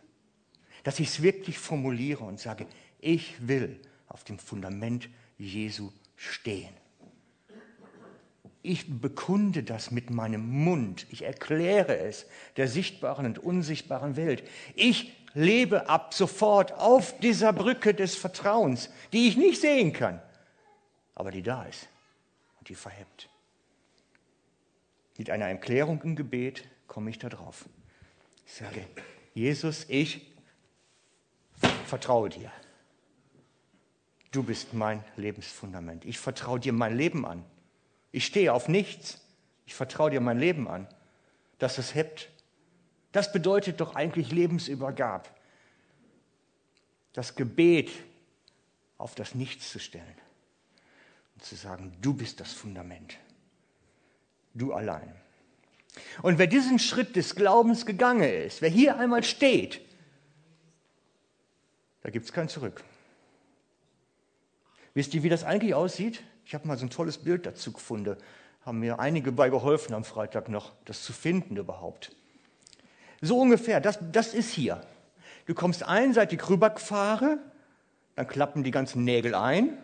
Dass 0.85 1.01
ich 1.01 1.09
es 1.09 1.23
wirklich 1.23 1.59
formuliere 1.59 2.23
und 2.23 2.39
sage, 2.39 2.67
ich 3.01 3.35
will 3.49 3.81
auf 4.09 4.25
dem 4.25 4.39
Fundament 4.39 5.09
Jesu 5.39 5.91
stehen. 6.15 6.73
Ich 8.63 9.01
bekunde 9.01 9.63
das 9.63 9.91
mit 9.91 10.11
meinem 10.11 10.49
Mund. 10.65 11.07
Ich 11.11 11.23
erkläre 11.23 11.97
es 11.97 12.27
der 12.57 12.69
sichtbaren 12.69 13.25
und 13.27 13.39
unsichtbaren 13.39 14.17
Welt. 14.17 14.43
Ich 14.75 15.17
lebe 15.35 15.89
ab 15.89 16.15
sofort 16.15 16.73
auf 16.73 17.19
dieser 17.21 17.53
Brücke 17.53 17.95
des 17.95 18.17
Vertrauens, 18.17 18.91
die 19.13 19.29
ich 19.29 19.37
nicht 19.37 19.61
sehen 19.61 19.93
kann, 19.93 20.21
aber 21.15 21.31
die 21.31 21.43
da 21.43 21.65
ist 21.65 21.89
und 22.59 22.69
die 22.69 22.75
verhebt. 22.75 23.29
Mit 25.19 25.31
einer 25.31 25.47
Erklärung 25.47 26.03
im 26.03 26.17
Gebet 26.17 26.65
komme 26.87 27.11
ich 27.11 27.19
da 27.19 27.29
drauf. 27.29 27.69
Ich 28.47 28.55
sage, 28.55 28.87
Jesus, 29.35 29.87
ich 29.89 30.27
vertraue 31.87 32.29
dir. 32.29 32.51
Du 34.31 34.43
bist 34.43 34.75
mein 34.75 35.03
Lebensfundament. 35.17 36.05
Ich 36.05 36.19
vertraue 36.19 36.61
dir 36.61 36.73
mein 36.73 36.97
Leben 36.97 37.25
an. 37.25 37.45
Ich 38.13 38.27
stehe 38.27 38.53
auf 38.53 38.69
nichts. 38.69 39.21
Ich 39.67 39.75
vertraue 39.75 40.11
dir 40.11 40.21
mein 40.21 40.39
Leben 40.39 40.69
an, 40.69 40.87
dass 41.59 41.79
es 41.79 41.95
hebt. 41.95 42.29
Das 43.13 43.33
bedeutet 43.33 43.81
doch 43.81 43.95
eigentlich 43.95 44.31
Lebensübergab. 44.31 45.35
Das 47.15 47.35
Gebet 47.35 47.91
auf 48.99 49.15
das 49.15 49.35
Nichts 49.35 49.73
zu 49.73 49.79
stellen 49.79 50.05
und 51.35 51.45
zu 51.45 51.57
sagen, 51.57 51.97
du 52.01 52.15
bist 52.15 52.41
das 52.41 52.53
Fundament. 52.53 53.19
Du 54.57 54.73
allein. 54.73 55.15
Und 56.23 56.39
wer 56.39 56.47
diesen 56.47 56.79
Schritt 56.79 57.17
des 57.17 57.35
Glaubens 57.35 57.87
gegangen 57.87 58.23
ist, 58.23 58.63
wer 58.63 58.71
hier 58.71 58.99
einmal 58.99 59.23
steht, 59.23 59.81
da 62.03 62.11
gibt 62.11 62.27
es 62.27 62.33
kein 62.33 62.49
Zurück. 62.49 62.83
Wisst 64.95 65.13
ihr, 65.15 65.23
wie 65.23 65.29
das 65.29 65.45
eigentlich 65.45 65.75
aussieht? 65.75 66.23
Ich 66.47 66.55
habe 66.55 66.67
mal 66.67 66.79
so 66.79 66.87
ein 66.87 66.91
tolles 66.91 67.19
Bild 67.19 67.45
dazu 67.45 67.73
gefunden. 67.73 68.17
Haben 68.65 68.81
mir 68.81 68.99
einige 68.99 69.31
bei 69.33 69.51
geholfen 69.51 69.95
am 69.95 70.05
Freitag 70.05 70.49
noch, 70.49 70.73
das 70.85 71.03
zu 71.03 71.13
finden 71.13 71.57
überhaupt. 71.57 72.15
So 73.21 73.39
ungefähr, 73.39 73.81
das, 73.81 73.99
das 74.13 74.33
ist 74.33 74.51
hier. 74.51 74.81
Du 75.47 75.55
kommst 75.55 75.83
einseitig 75.83 76.49
rübergefahren, 76.49 77.41
dann 78.15 78.27
klappen 78.27 78.65
die 78.65 78.71
ganzen 78.71 79.05
Nägel 79.05 79.35
ein. 79.35 79.77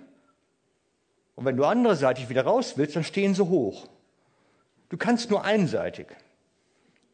Und 1.35 1.45
wenn 1.45 1.57
du 1.57 1.65
anderseitig 1.65 2.29
wieder 2.29 2.45
raus 2.45 2.75
willst, 2.77 2.97
dann 2.97 3.05
stehen 3.05 3.35
sie 3.35 3.47
hoch. 3.47 3.89
Du 4.93 4.99
kannst 4.99 5.31
nur 5.31 5.43
einseitig. 5.43 6.09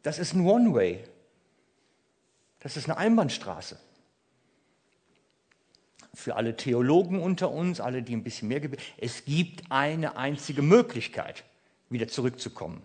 Das 0.03 0.19
ist 0.19 0.35
ein 0.35 0.45
One-Way. 0.45 0.99
Das 2.59 2.77
ist 2.77 2.87
eine 2.87 2.99
Einbahnstraße. 2.99 3.79
Für 6.13 6.35
alle 6.35 6.57
Theologen 6.57 7.23
unter 7.23 7.53
uns, 7.53 7.81
alle, 7.81 8.03
die 8.03 8.17
ein 8.17 8.25
bisschen 8.25 8.49
mehr 8.49 8.59
gebildet 8.59 8.85
es 8.97 9.25
gibt 9.27 9.71
eine 9.71 10.17
einzige 10.17 10.61
Möglichkeit, 10.61 11.45
wieder 11.89 12.09
zurückzukommen. 12.09 12.83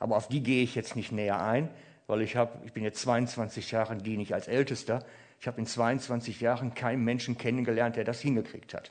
Aber 0.00 0.16
auf 0.16 0.26
die 0.26 0.42
gehe 0.42 0.64
ich 0.64 0.74
jetzt 0.74 0.96
nicht 0.96 1.12
näher 1.12 1.40
ein, 1.40 1.70
weil 2.08 2.22
ich, 2.22 2.34
hab, 2.34 2.64
ich 2.66 2.72
bin 2.72 2.82
jetzt 2.82 3.00
22 3.02 3.70
Jahre, 3.70 3.96
diene 3.98 4.24
ich 4.24 4.34
als 4.34 4.48
Ältester. 4.48 5.06
Ich 5.40 5.46
habe 5.46 5.60
in 5.60 5.66
22 5.66 6.40
Jahren 6.40 6.74
keinen 6.74 7.04
Menschen 7.04 7.38
kennengelernt, 7.38 7.94
der 7.94 8.02
das 8.02 8.20
hingekriegt 8.20 8.74
hat. 8.74 8.90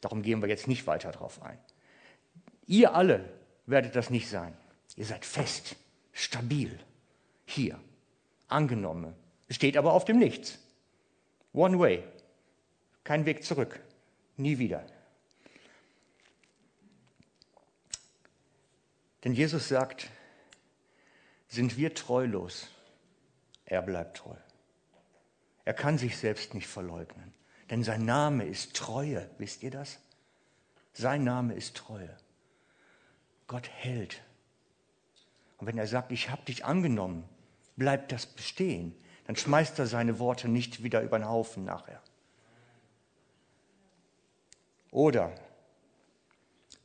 Darum 0.00 0.22
gehen 0.22 0.42
wir 0.42 0.48
jetzt 0.48 0.66
nicht 0.66 0.88
weiter 0.88 1.12
drauf 1.12 1.40
ein. 1.40 1.58
Ihr 2.66 2.96
alle 2.96 3.37
werdet 3.68 3.94
das 3.94 4.10
nicht 4.10 4.28
sein. 4.28 4.56
Ihr 4.96 5.04
seid 5.04 5.24
fest, 5.24 5.76
stabil, 6.12 6.78
hier, 7.44 7.78
angenommen. 8.48 9.14
Steht 9.50 9.76
aber 9.76 9.92
auf 9.92 10.04
dem 10.04 10.18
Nichts. 10.18 10.58
One 11.52 11.78
way, 11.78 12.04
kein 13.04 13.26
Weg 13.26 13.44
zurück, 13.44 13.80
nie 14.36 14.58
wieder. 14.58 14.84
Denn 19.24 19.32
Jesus 19.32 19.68
sagt, 19.68 20.08
sind 21.48 21.76
wir 21.76 21.94
treulos, 21.94 22.68
er 23.64 23.82
bleibt 23.82 24.18
treu. 24.18 24.36
Er 25.64 25.74
kann 25.74 25.98
sich 25.98 26.16
selbst 26.16 26.54
nicht 26.54 26.66
verleugnen, 26.66 27.34
denn 27.70 27.84
sein 27.84 28.04
Name 28.04 28.46
ist 28.46 28.74
Treue, 28.74 29.28
wisst 29.38 29.62
ihr 29.62 29.70
das? 29.70 29.98
Sein 30.94 31.24
Name 31.24 31.54
ist 31.54 31.76
Treue. 31.76 32.16
Gott 33.48 33.68
hält. 33.68 34.22
Und 35.56 35.66
wenn 35.66 35.78
er 35.78 35.88
sagt, 35.88 36.12
ich 36.12 36.30
habe 36.30 36.44
dich 36.44 36.64
angenommen, 36.64 37.24
bleibt 37.76 38.12
das 38.12 38.26
bestehen, 38.26 38.94
dann 39.26 39.36
schmeißt 39.36 39.78
er 39.78 39.86
seine 39.86 40.18
Worte 40.18 40.48
nicht 40.48 40.82
wieder 40.82 41.02
über 41.02 41.18
den 41.18 41.28
Haufen 41.28 41.64
nachher. 41.64 42.00
Oder 44.90 45.34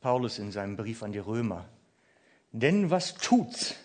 Paulus 0.00 0.38
in 0.38 0.52
seinem 0.52 0.76
Brief 0.76 1.02
an 1.02 1.12
die 1.12 1.18
Römer, 1.18 1.68
denn 2.52 2.90
was 2.90 3.14
tut's, 3.14 3.76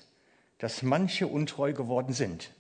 dass 0.57 0.83
manche 0.83 1.27
untreu 1.27 1.73
geworden 1.73 2.13
sind? 2.13 2.51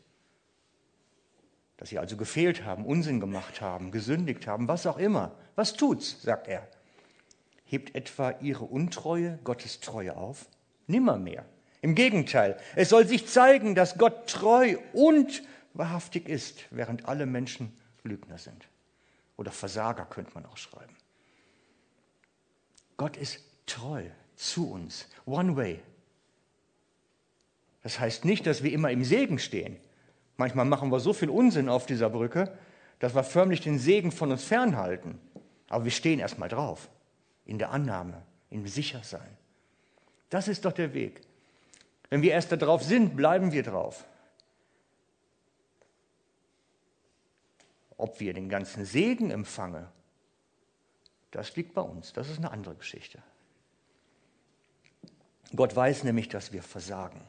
Dass 1.77 1.89
sie 1.89 1.99
also 1.99 2.17
gefehlt 2.17 2.65
haben, 2.65 2.85
Unsinn 2.85 3.19
gemacht 3.19 3.61
haben, 3.61 3.91
gesündigt 3.91 4.47
haben, 4.47 4.67
was 4.67 4.85
auch 4.85 4.97
immer. 4.97 5.35
Was 5.55 5.73
tut's, 5.73 6.21
sagt 6.21 6.47
er. 6.47 6.67
Hebt 7.69 7.93
etwa 7.93 8.31
ihre 8.41 8.65
Untreue 8.65 9.37
Gottes 9.43 9.79
Treue 9.79 10.17
auf? 10.17 10.47
Nimmermehr. 10.87 11.45
Im 11.81 11.93
Gegenteil, 11.93 12.57
es 12.75 12.89
soll 12.89 13.05
sich 13.05 13.27
zeigen, 13.27 13.75
dass 13.75 13.99
Gott 13.99 14.27
treu 14.27 14.77
und 14.91 15.43
wahrhaftig 15.75 16.27
ist, 16.27 16.65
während 16.71 17.07
alle 17.07 17.27
Menschen 17.27 17.71
Lügner 18.01 18.39
sind. 18.39 18.67
Oder 19.37 19.51
Versager 19.51 20.05
könnte 20.05 20.31
man 20.33 20.47
auch 20.47 20.57
schreiben. 20.57 20.95
Gott 22.97 23.15
ist 23.17 23.39
treu 23.67 24.03
zu 24.35 24.71
uns. 24.71 25.07
One 25.27 25.55
way. 25.55 25.79
Das 27.83 27.99
heißt 27.99 28.25
nicht, 28.25 28.47
dass 28.47 28.63
wir 28.63 28.73
immer 28.73 28.89
im 28.89 29.03
Segen 29.03 29.37
stehen. 29.37 29.77
Manchmal 30.37 30.65
machen 30.65 30.91
wir 30.91 30.99
so 30.99 31.13
viel 31.13 31.29
Unsinn 31.29 31.69
auf 31.69 31.85
dieser 31.85 32.09
Brücke, 32.09 32.57
dass 32.97 33.13
wir 33.13 33.23
förmlich 33.23 33.61
den 33.61 33.77
Segen 33.77 34.11
von 34.11 34.31
uns 34.31 34.43
fernhalten. 34.43 35.19
Aber 35.69 35.83
wir 35.83 35.91
stehen 35.91 36.19
erstmal 36.19 36.49
drauf, 36.49 36.89
in 37.49 37.57
der 37.57 37.71
Annahme, 37.71 38.21
im 38.51 38.67
Sichersein. 38.67 39.35
Das 40.29 40.47
ist 40.47 40.65
doch 40.65 40.71
der 40.71 40.93
Weg. 40.93 41.21
Wenn 42.11 42.21
wir 42.21 42.31
erst 42.31 42.51
darauf 42.51 42.83
sind, 42.83 43.15
bleiben 43.15 43.51
wir 43.51 43.63
drauf. 43.63 44.05
Ob 47.97 48.19
wir 48.19 48.35
den 48.35 48.49
ganzen 48.49 48.85
Segen 48.85 49.31
empfangen, 49.31 49.87
das 51.31 51.55
liegt 51.55 51.73
bei 51.73 51.81
uns. 51.81 52.13
Das 52.13 52.29
ist 52.29 52.37
eine 52.37 52.51
andere 52.51 52.75
Geschichte. 52.75 53.17
Gott 55.55 55.75
weiß 55.75 56.03
nämlich, 56.03 56.29
dass 56.29 56.53
wir 56.53 56.61
versagen. 56.61 57.21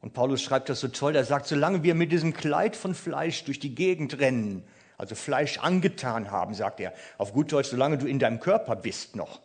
Und 0.00 0.12
Paulus 0.12 0.42
schreibt 0.42 0.68
das 0.70 0.80
so 0.80 0.88
toll, 0.88 1.14
er 1.14 1.24
sagt, 1.24 1.46
solange 1.46 1.84
wir 1.84 1.94
mit 1.94 2.10
diesem 2.10 2.32
Kleid 2.32 2.74
von 2.74 2.96
Fleisch 2.96 3.44
durch 3.44 3.60
die 3.60 3.76
Gegend 3.76 4.18
rennen, 4.18 4.64
also 4.98 5.14
Fleisch 5.14 5.58
angetan 5.58 6.30
haben, 6.30 6.54
sagt 6.54 6.80
er, 6.80 6.92
auf 7.18 7.32
gut 7.32 7.52
Deutsch, 7.52 7.68
solange 7.68 7.98
du 7.98 8.06
in 8.06 8.18
deinem 8.18 8.40
Körper 8.40 8.76
bist 8.76 9.16
noch, 9.16 9.40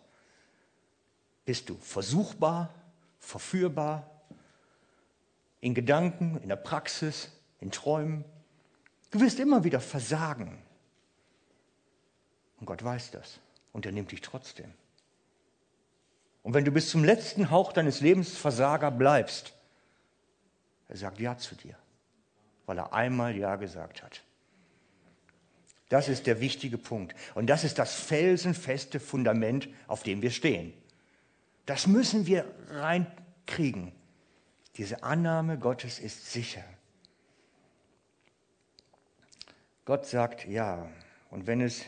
bist 1.46 1.70
du 1.70 1.78
versuchbar, 1.78 2.74
verführbar, 3.20 4.10
in 5.60 5.76
Gedanken, 5.76 6.40
in 6.42 6.50
der 6.50 6.56
Praxis, 6.56 7.32
in 7.60 7.72
Träumen. 7.72 8.26
Du 9.12 9.22
wirst 9.22 9.40
immer 9.40 9.64
wieder 9.64 9.80
versagen. 9.80 10.58
Und 12.60 12.66
Gott 12.66 12.84
weiß 12.84 13.12
das. 13.12 13.40
Und 13.72 13.86
er 13.86 13.92
nimmt 13.92 14.12
dich 14.12 14.22
trotzdem. 14.22 14.74
Und 16.44 16.56
wenn 16.56 16.66
du 16.66 16.72
bis 16.72 16.90
zum 16.90 17.04
letzten 17.04 17.52
Hauch 17.52 17.72
deines 17.72 18.02
Lebens 18.02 18.36
Versager 18.36 18.90
bleibst, 18.90 19.54
er 20.88 20.98
sagt 20.98 21.20
Ja 21.20 21.38
zu 21.38 21.56
dir, 21.56 21.76
weil 22.66 22.80
er 22.80 22.94
einmal 22.94 23.36
Ja 23.36 23.56
gesagt 23.56 24.02
hat. 24.04 24.24
Das 25.91 26.08
ist 26.08 26.25
der 26.25 26.39
wichtige 26.39 26.77
Punkt. 26.77 27.13
Und 27.36 27.47
das 27.47 27.65
ist 27.65 27.77
das 27.77 27.93
felsenfeste 27.93 29.01
Fundament, 29.01 29.67
auf 29.88 30.04
dem 30.04 30.21
wir 30.21 30.32
stehen. 30.32 30.71
Das 31.65 31.86
müssen 31.86 32.25
wir 32.27 32.45
reinkriegen. 32.69 33.91
Diese 34.77 35.04
Annahme 35.04 35.60
Gottes 35.60 35.99
ist 35.99 36.32
sicher. 36.32 36.63
Gott 39.84 40.06
sagt 40.06 40.47
ja. 40.47 40.89
Und 41.30 41.45
wenn 41.45 41.60
es 41.60 41.84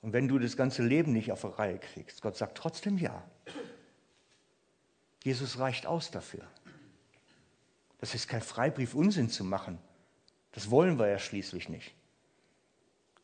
und 0.00 0.14
wenn 0.14 0.26
du 0.26 0.38
das 0.38 0.56
ganze 0.56 0.82
Leben 0.82 1.12
nicht 1.12 1.30
auf 1.30 1.42
die 1.42 1.48
Reihe 1.48 1.78
kriegst, 1.78 2.22
Gott 2.22 2.38
sagt 2.38 2.56
trotzdem 2.56 2.96
ja. 2.96 3.22
Jesus 5.22 5.58
reicht 5.58 5.84
aus 5.84 6.10
dafür. 6.10 6.48
Das 7.98 8.14
ist 8.14 8.28
kein 8.28 8.40
Freibrief, 8.40 8.94
Unsinn 8.94 9.28
zu 9.28 9.44
machen. 9.44 9.76
Das 10.52 10.70
wollen 10.70 10.98
wir 10.98 11.08
ja 11.08 11.18
schließlich 11.18 11.68
nicht. 11.68 11.94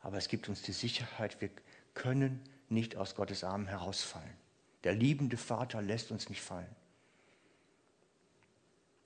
Aber 0.01 0.17
es 0.17 0.29
gibt 0.29 0.49
uns 0.49 0.63
die 0.63 0.73
Sicherheit, 0.73 1.41
wir 1.41 1.51
können 1.95 2.41
nicht 2.69 2.97
aus 2.97 3.15
Gottes 3.15 3.45
Armen 3.45 3.67
herausfallen. 3.67 4.35
Der 4.85 4.95
liebende 4.95 5.37
Vater 5.37 5.83
lässt 5.83 6.13
uns 6.13 6.29
nicht 6.29 6.41
fallen. 6.41 6.75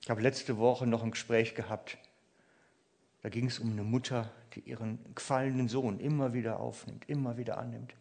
Ich 0.01 0.09
habe 0.09 0.21
letzte 0.21 0.57
Woche 0.57 0.85
noch 0.85 1.01
ein 1.01 1.11
Gespräch 1.11 1.55
gehabt. 1.55 1.97
Da 3.21 3.29
ging 3.29 3.47
es 3.47 3.59
um 3.59 3.71
eine 3.71 3.83
Mutter, 3.83 4.31
die 4.53 4.59
ihren 4.59 4.99
gefallenen 5.15 5.69
Sohn 5.69 5.99
immer 5.99 6.33
wieder 6.33 6.59
aufnimmt, 6.59 7.07
immer 7.07 7.37
wieder 7.37 7.57
annimmt. 7.57 7.95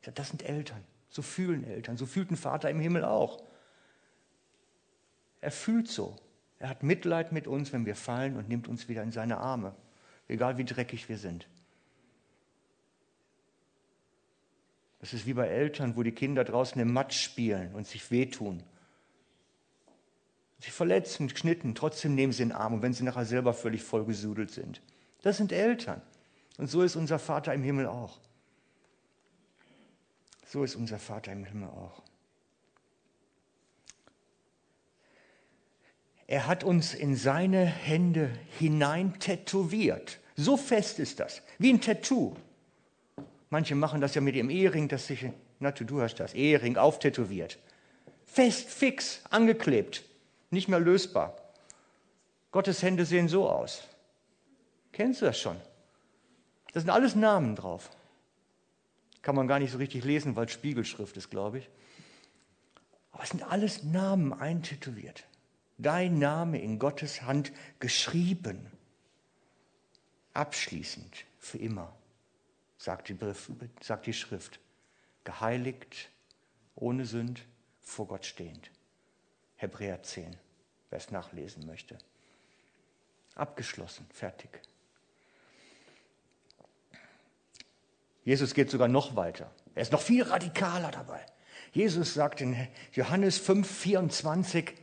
Ich 0.00 0.06
sage, 0.06 0.16
das 0.16 0.28
sind 0.28 0.42
Eltern. 0.42 0.82
So 1.08 1.22
fühlen 1.22 1.64
Eltern. 1.64 1.96
So 1.96 2.04
fühlt 2.04 2.30
ein 2.30 2.36
Vater 2.36 2.68
im 2.68 2.80
Himmel 2.80 3.04
auch. 3.04 3.42
Er 5.40 5.52
fühlt 5.52 5.88
so. 5.88 6.16
Er 6.58 6.68
hat 6.68 6.82
Mitleid 6.82 7.32
mit 7.32 7.46
uns, 7.46 7.72
wenn 7.72 7.86
wir 7.86 7.94
fallen 7.94 8.36
und 8.36 8.48
nimmt 8.48 8.66
uns 8.66 8.88
wieder 8.88 9.02
in 9.02 9.12
seine 9.12 9.38
Arme, 9.38 9.74
egal 10.26 10.58
wie 10.58 10.64
dreckig 10.64 11.08
wir 11.08 11.18
sind. 11.18 11.46
Das 15.06 15.12
ist 15.12 15.26
wie 15.26 15.34
bei 15.34 15.46
Eltern, 15.46 15.94
wo 15.94 16.02
die 16.02 16.10
Kinder 16.10 16.42
draußen 16.42 16.80
im 16.80 16.92
Matsch 16.92 17.22
spielen 17.22 17.72
und 17.76 17.86
sich 17.86 18.10
wehtun. 18.10 18.60
Sie 20.58 20.72
verletzen, 20.72 21.28
geschnitten, 21.28 21.76
trotzdem 21.76 22.16
nehmen 22.16 22.32
sie 22.32 22.42
den 22.42 22.50
Arm 22.50 22.74
und 22.74 22.82
wenn 22.82 22.92
sie 22.92 23.04
nachher 23.04 23.24
selber 23.24 23.54
völlig 23.54 23.84
vollgesudelt 23.84 24.50
sind. 24.50 24.82
Das 25.22 25.36
sind 25.36 25.52
Eltern. 25.52 26.02
Und 26.58 26.68
so 26.68 26.82
ist 26.82 26.96
unser 26.96 27.20
Vater 27.20 27.54
im 27.54 27.62
Himmel 27.62 27.86
auch. 27.86 28.18
So 30.44 30.64
ist 30.64 30.74
unser 30.74 30.98
Vater 30.98 31.30
im 31.30 31.44
Himmel 31.44 31.68
auch. 31.68 32.02
Er 36.26 36.48
hat 36.48 36.64
uns 36.64 36.94
in 36.94 37.14
seine 37.14 37.64
Hände 37.64 38.36
hinein 38.58 39.20
tätowiert. 39.20 40.18
So 40.34 40.56
fest 40.56 40.98
ist 40.98 41.20
das, 41.20 41.42
wie 41.60 41.72
ein 41.72 41.80
Tattoo. 41.80 42.34
Manche 43.50 43.74
machen 43.74 44.00
das 44.00 44.14
ja 44.14 44.20
mit 44.20 44.34
ihrem 44.34 44.50
Ehering, 44.50 44.88
das 44.88 45.06
sich, 45.06 45.24
na 45.60 45.70
du 45.70 46.00
hast 46.00 46.16
das, 46.16 46.34
Ehering 46.34 46.76
auftätowiert. 46.76 47.58
Fest, 48.24 48.68
fix, 48.68 49.20
angeklebt, 49.30 50.04
nicht 50.50 50.68
mehr 50.68 50.80
lösbar. 50.80 51.36
Gottes 52.50 52.82
Hände 52.82 53.04
sehen 53.04 53.28
so 53.28 53.48
aus. 53.48 53.84
Kennst 54.92 55.20
du 55.20 55.26
das 55.26 55.38
schon? 55.38 55.56
Da 56.72 56.80
sind 56.80 56.90
alles 56.90 57.14
Namen 57.14 57.54
drauf. 57.54 57.90
Kann 59.22 59.36
man 59.36 59.48
gar 59.48 59.58
nicht 59.58 59.72
so 59.72 59.78
richtig 59.78 60.04
lesen, 60.04 60.36
weil 60.36 60.46
es 60.46 60.52
Spiegelschrift 60.52 61.16
ist, 61.16 61.30
glaube 61.30 61.58
ich. 61.58 61.68
Aber 63.12 63.22
es 63.22 63.30
sind 63.30 63.42
alles 63.42 63.82
Namen 63.82 64.32
eintätowiert 64.32 65.24
dein 65.78 66.18
Name 66.18 66.60
in 66.60 66.78
Gottes 66.78 67.22
Hand 67.22 67.52
geschrieben. 67.80 68.70
Abschließend, 70.32 71.24
für 71.38 71.58
immer, 71.58 71.95
sagt 72.78 73.08
die, 73.08 73.18
sagt 73.80 74.06
die 74.06 74.12
Schrift. 74.12 74.60
Geheiligt, 75.24 76.10
ohne 76.74 77.04
Sünd, 77.04 77.44
vor 77.80 78.06
Gott 78.06 78.24
stehend. 78.24 78.70
Hebräer 79.56 80.02
10. 80.02 80.36
wer 80.90 80.98
es 80.98 81.10
nachlesen 81.10 81.66
möchte. 81.66 81.98
Abgeschlossen, 83.34 84.06
fertig. 84.12 84.60
Jesus 88.24 88.54
geht 88.54 88.70
sogar 88.70 88.88
noch 88.88 89.14
weiter. 89.14 89.50
Er 89.74 89.82
ist 89.82 89.92
noch 89.92 90.00
viel 90.00 90.22
radikaler 90.22 90.90
dabei. 90.90 91.24
Jesus 91.72 92.14
sagt 92.14 92.40
in 92.40 92.56
Johannes 92.92 93.38
5, 93.38 93.68
24, 93.70 94.74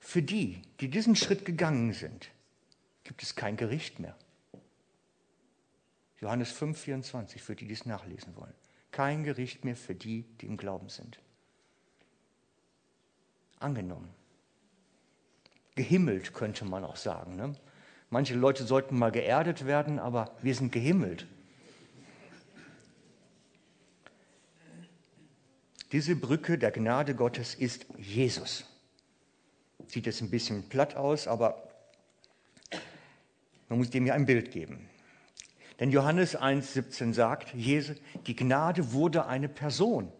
für 0.00 0.22
die, 0.22 0.62
die 0.80 0.88
diesen 0.88 1.16
Schritt 1.16 1.44
gegangen 1.44 1.92
sind, 1.92 2.30
gibt 3.04 3.22
es 3.22 3.34
kein 3.34 3.56
Gericht 3.56 3.98
mehr. 3.98 4.16
Johannes 6.20 6.50
5, 6.52 6.78
24, 6.78 7.42
für 7.42 7.54
die, 7.54 7.66
die 7.66 7.74
es 7.74 7.84
nachlesen 7.86 8.36
wollen. 8.36 8.54
Kein 8.90 9.24
Gericht 9.24 9.64
mehr 9.64 9.76
für 9.76 9.94
die, 9.94 10.24
die 10.40 10.46
im 10.46 10.56
Glauben 10.56 10.88
sind. 10.88 11.20
Angenommen. 13.58 14.08
Gehimmelt 15.74 16.32
könnte 16.32 16.64
man 16.64 16.84
auch 16.84 16.96
sagen. 16.96 17.36
Ne? 17.36 17.54
Manche 18.08 18.34
Leute 18.34 18.64
sollten 18.64 18.98
mal 18.98 19.12
geerdet 19.12 19.66
werden, 19.66 19.98
aber 19.98 20.34
wir 20.40 20.54
sind 20.54 20.72
gehimmelt. 20.72 21.26
Diese 25.92 26.16
Brücke 26.16 26.58
der 26.58 26.72
Gnade 26.72 27.14
Gottes 27.14 27.54
ist 27.54 27.86
Jesus. 27.96 28.64
Sieht 29.86 30.06
jetzt 30.06 30.20
ein 30.20 30.30
bisschen 30.30 30.68
platt 30.68 30.96
aus, 30.96 31.28
aber 31.28 31.62
man 33.68 33.78
muss 33.78 33.90
dem 33.90 34.06
ja 34.06 34.14
ein 34.14 34.26
Bild 34.26 34.50
geben. 34.50 34.88
Denn 35.78 35.90
Johannes 35.90 36.38
1,17 36.38 37.12
sagt, 37.12 37.52
die 37.54 38.36
Gnade 38.36 38.92
wurde 38.92 39.26
eine 39.26 39.48
Person. 39.48 40.10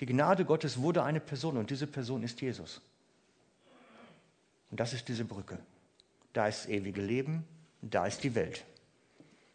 Die 0.00 0.06
Gnade 0.06 0.44
Gottes 0.44 0.80
wurde 0.80 1.02
eine 1.02 1.20
Person 1.20 1.56
und 1.56 1.70
diese 1.70 1.86
Person 1.86 2.22
ist 2.22 2.40
Jesus. 2.40 2.80
Und 4.70 4.78
das 4.78 4.92
ist 4.92 5.08
diese 5.08 5.24
Brücke. 5.24 5.58
Da 6.32 6.46
ist 6.46 6.64
das 6.64 6.68
ewige 6.68 7.00
Leben, 7.00 7.44
da 7.80 8.06
ist 8.06 8.22
die 8.22 8.34
Welt. 8.34 8.64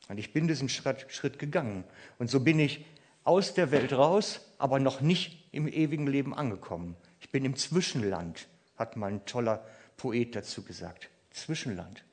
Und 0.10 0.18
ich 0.18 0.34
bin 0.34 0.48
diesen 0.48 0.68
Schritt, 0.68 1.06
Schritt 1.10 1.40
gegangen. 1.40 1.84
Und 2.20 2.30
so 2.30 2.40
bin 2.40 2.60
ich 2.60 2.86
aus 3.24 3.54
der 3.54 3.72
Welt 3.72 3.94
raus, 3.94 4.42
aber 4.58 4.80
noch 4.80 5.00
nicht 5.00 5.48
im 5.52 5.68
ewigen 5.68 6.08
Leben 6.08 6.34
angekommen. 6.34 6.96
Ich 7.22 7.30
bin 7.30 7.46
im 7.46 7.56
Zwischenland, 7.56 8.48
hat 8.76 8.98
mal 8.98 9.12
ein 9.12 9.26
toller 9.26 9.66
Poet 9.96 10.36
dazu 10.36 10.64
gesagt. 10.64 11.10
Zwischenland. 11.32 12.04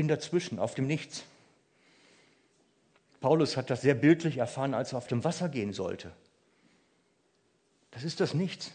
Bin 0.00 0.08
dazwischen, 0.08 0.58
auf 0.58 0.74
dem 0.74 0.86
Nichts. 0.86 1.24
Paulus 3.20 3.58
hat 3.58 3.68
das 3.68 3.82
sehr 3.82 3.92
bildlich 3.92 4.38
erfahren, 4.38 4.72
als 4.72 4.94
er 4.94 4.96
auf 4.96 5.08
dem 5.08 5.24
Wasser 5.24 5.50
gehen 5.50 5.74
sollte. 5.74 6.10
Das 7.90 8.02
ist 8.02 8.18
das 8.18 8.32
Nichts. 8.32 8.72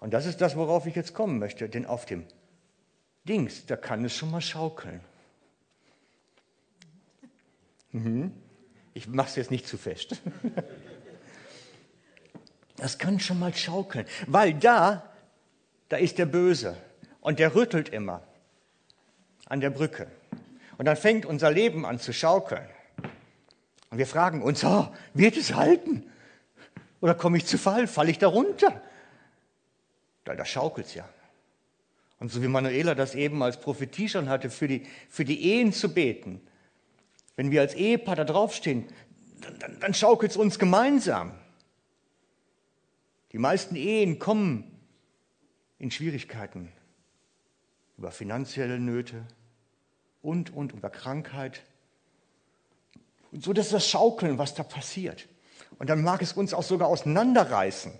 Und 0.00 0.14
das 0.14 0.24
ist 0.24 0.40
das, 0.40 0.56
worauf 0.56 0.86
ich 0.86 0.94
jetzt 0.94 1.12
kommen 1.12 1.38
möchte. 1.38 1.68
Denn 1.68 1.84
auf 1.84 2.06
dem 2.06 2.24
Dings, 3.24 3.66
da 3.66 3.76
kann 3.76 4.02
es 4.02 4.16
schon 4.16 4.30
mal 4.30 4.40
schaukeln. 4.40 5.02
Mhm. 7.92 8.32
Ich 8.94 9.08
mache 9.08 9.28
es 9.28 9.36
jetzt 9.36 9.50
nicht 9.50 9.68
zu 9.68 9.76
fest. 9.76 10.22
Das 12.76 12.98
kann 12.98 13.20
schon 13.20 13.38
mal 13.38 13.54
schaukeln, 13.54 14.06
weil 14.26 14.54
da, 14.54 15.12
da 15.90 15.96
ist 15.96 16.18
der 16.18 16.26
Böse 16.26 16.76
und 17.20 17.38
der 17.38 17.54
rüttelt 17.54 17.88
immer 17.90 18.26
an 19.46 19.60
der 19.60 19.70
Brücke. 19.70 20.06
Und 20.78 20.86
dann 20.86 20.96
fängt 20.96 21.26
unser 21.26 21.50
Leben 21.50 21.86
an 21.86 21.98
zu 21.98 22.12
schaukeln. 22.12 22.68
Und 23.90 23.98
wir 23.98 24.06
fragen 24.06 24.42
uns, 24.42 24.64
oh, 24.64 24.88
wird 25.12 25.36
es 25.36 25.54
halten? 25.54 26.10
Oder 27.00 27.14
komme 27.14 27.36
ich 27.36 27.46
zu 27.46 27.58
Fall? 27.58 27.86
Falle 27.86 28.10
ich 28.10 28.18
da 28.18 28.28
runter? 28.28 28.82
Da, 30.24 30.34
da 30.34 30.44
schaukelt 30.44 30.86
es 30.86 30.94
ja. 30.94 31.08
Und 32.18 32.32
so 32.32 32.42
wie 32.42 32.48
Manuela 32.48 32.94
das 32.94 33.14
eben 33.14 33.42
als 33.42 33.60
Prophetie 33.60 34.08
schon 34.08 34.28
hatte, 34.28 34.50
für 34.50 34.66
die, 34.66 34.86
für 35.08 35.24
die 35.24 35.42
Ehen 35.42 35.72
zu 35.72 35.92
beten, 35.92 36.40
wenn 37.36 37.50
wir 37.50 37.60
als 37.60 37.74
Ehepaar 37.74 38.16
da 38.16 38.24
draufstehen, 38.24 38.86
dann, 39.40 39.58
dann, 39.58 39.80
dann 39.80 39.94
schaukelt 39.94 40.30
es 40.30 40.36
uns 40.36 40.58
gemeinsam. 40.58 41.32
Die 43.32 43.38
meisten 43.38 43.76
Ehen 43.76 44.18
kommen 44.18 44.70
in 45.78 45.90
Schwierigkeiten 45.90 46.72
über 47.96 48.10
finanzielle 48.10 48.78
Nöte 48.78 49.24
und, 50.22 50.54
und 50.54 50.72
über 50.72 50.90
Krankheit. 50.90 51.62
Und 53.30 53.42
so, 53.44 53.52
das 53.52 53.66
ist 53.66 53.72
das 53.72 53.88
Schaukeln, 53.88 54.38
was 54.38 54.54
da 54.54 54.62
passiert. 54.62 55.28
Und 55.78 55.90
dann 55.90 56.02
mag 56.02 56.22
es 56.22 56.32
uns 56.32 56.54
auch 56.54 56.62
sogar 56.62 56.88
auseinanderreißen. 56.88 57.92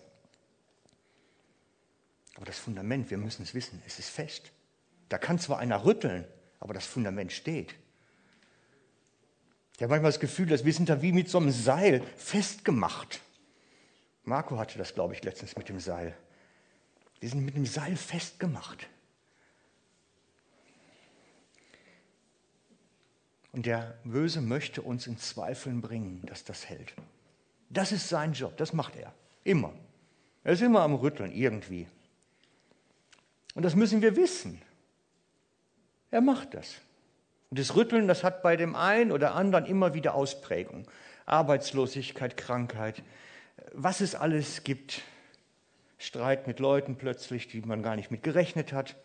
Aber 2.37 2.47
das 2.47 2.59
Fundament, 2.59 3.11
wir 3.11 3.19
müssen 3.19 3.43
es 3.43 3.55
wissen, 3.55 3.83
es 3.87 3.99
ist 3.99 4.11
fest. 4.11 4.53
Da 5.09 5.19
kann 5.19 5.39
zwar 5.39 5.59
einer 5.59 5.85
rütteln, 5.85 6.27
aber 6.61 6.75
das 6.75 6.87
Fundament 6.87 7.33
steht. 7.33 7.75
Ich 9.77 9.83
habe 9.83 9.91
manchmal 9.91 10.13
das 10.13 10.21
Gefühl, 10.21 10.47
dass 10.47 10.65
wir 10.65 10.73
sind 10.73 10.89
da 10.89 11.03
wie 11.03 11.13
mit 11.13 11.29
so 11.29 11.39
einem 11.39 11.51
Seil 11.51 12.01
festgemacht. 12.17 13.21
Marco 14.25 14.57
hatte 14.57 14.79
das, 14.79 14.95
glaube 14.95 15.15
ich, 15.15 15.23
letztens 15.23 15.57
mit 15.57 15.69
dem 15.69 15.81
Seil. 15.81 16.17
Wir 17.21 17.29
sind 17.29 17.45
mit 17.45 17.57
dem 17.57 17.67
Seil 17.67 17.97
festgemacht. 17.97 18.89
Und 23.55 23.67
der 23.67 23.97
Böse 24.03 24.41
möchte 24.41 24.83
uns 24.83 25.07
in 25.07 25.17
Zweifeln 25.17 25.81
bringen, 25.81 26.21
dass 26.27 26.43
das 26.43 26.69
hält. 26.69 26.93
Das 27.71 27.93
ist 27.93 28.09
sein 28.09 28.33
Job, 28.33 28.57
das 28.57 28.73
macht 28.73 28.97
er. 28.97 29.15
Immer. 29.45 29.73
Er 30.43 30.55
ist 30.55 30.63
immer 30.63 30.81
am 30.81 30.95
Rütteln, 30.95 31.31
irgendwie. 31.31 31.87
Und 33.55 33.63
das 33.63 33.77
müssen 33.77 34.03
wir 34.03 34.17
wissen. 34.17 34.61
Er 36.11 36.21
macht 36.21 36.55
das. 36.55 36.81
Und 37.51 37.61
das 37.61 37.77
Rütteln, 37.77 38.09
das 38.09 38.25
hat 38.25 38.43
bei 38.43 38.57
dem 38.57 38.75
einen 38.75 39.13
oder 39.13 39.37
anderen 39.37 39.67
immer 39.67 39.95
wieder 39.95 40.17
Ausprägung. 40.17 40.89
Arbeitslosigkeit, 41.25 42.37
Krankheit, 42.37 43.05
was 43.73 44.01
es 44.01 44.17
alles 44.17 44.65
gibt. 44.65 45.03
Streit 45.97 46.49
mit 46.49 46.59
Leuten 46.59 46.97
plötzlich, 46.97 47.47
die 47.47 47.61
man 47.61 47.85
gar 47.85 47.95
nicht 47.95 48.11
mit 48.11 48.25
gerechnet 48.25 48.73
hat. 48.73 48.97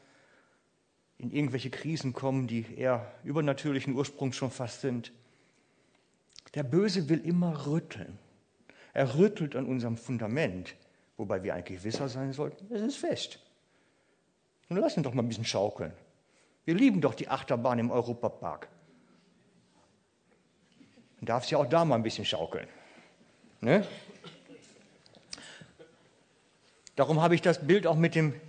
In 1.19 1.31
irgendwelche 1.31 1.69
Krisen 1.69 2.13
kommen, 2.13 2.47
die 2.47 2.65
eher 2.75 3.11
übernatürlichen 3.23 3.93
Ursprungs 3.93 4.35
schon 4.35 4.51
fast 4.51 4.81
sind. 4.81 5.11
Der 6.55 6.63
Böse 6.63 7.09
will 7.09 7.19
immer 7.19 7.67
rütteln. 7.67 8.17
Er 8.93 9.15
rüttelt 9.15 9.55
an 9.55 9.65
unserem 9.65 9.97
Fundament, 9.97 10.75
wobei 11.17 11.43
wir 11.43 11.53
eigentlich 11.53 11.79
gewisser 11.79 12.09
sein 12.09 12.33
sollten, 12.33 12.73
es 12.73 12.81
ist 12.81 12.97
fest. 12.97 13.39
Nun 14.69 14.79
lass 14.79 14.97
uns 14.97 15.03
doch 15.03 15.13
mal 15.13 15.21
ein 15.21 15.27
bisschen 15.27 15.45
schaukeln. 15.45 15.93
Wir 16.65 16.75
lieben 16.75 17.01
doch 17.01 17.13
die 17.13 17.27
Achterbahn 17.27 17.79
im 17.79 17.91
Europapark. 17.91 18.69
Man 21.17 21.25
darf 21.25 21.43
es 21.43 21.49
ja 21.49 21.57
auch 21.57 21.65
da 21.65 21.83
mal 21.83 21.95
ein 21.95 22.03
bisschen 22.03 22.25
schaukeln. 22.25 22.67
Ne? 23.61 23.85
Darum 26.95 27.21
habe 27.21 27.35
ich 27.35 27.41
das 27.41 27.65
Bild 27.65 27.87
auch 27.87 27.95
mit 27.95 28.15
dem, 28.15 28.39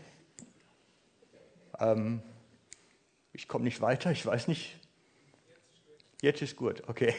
ähm, 1.78 2.22
ich 3.40 3.48
komme 3.48 3.64
nicht 3.64 3.80
weiter, 3.80 4.10
ich 4.10 4.24
weiß 4.24 4.48
nicht. 4.48 4.78
Jetzt 6.22 6.42
ist 6.42 6.56
gut, 6.56 6.82
okay. 6.88 7.14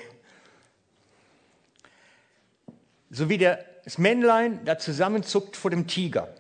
So 3.10 3.28
wie 3.28 3.38
der, 3.38 3.66
das 3.84 3.98
Männlein 3.98 4.64
da 4.64 4.78
zusammenzuckt 4.78 5.58
vor 5.58 5.70
dem 5.70 5.88
Tiger. 5.88 6.34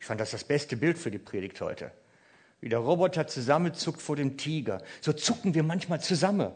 Ich 0.00 0.06
fand 0.06 0.20
das 0.20 0.32
das 0.32 0.44
beste 0.44 0.76
Bild 0.76 0.98
für 0.98 1.10
die 1.10 1.18
Predigt 1.18 1.60
heute 1.60 1.92
wie 2.60 2.68
der 2.68 2.80
Roboter 2.80 3.26
zusammenzuckt 3.26 4.02
vor 4.02 4.16
dem 4.16 4.36
Tiger. 4.36 4.82
So 5.00 5.12
zucken 5.12 5.54
wir 5.54 5.62
manchmal 5.62 6.00
zusammen, 6.00 6.52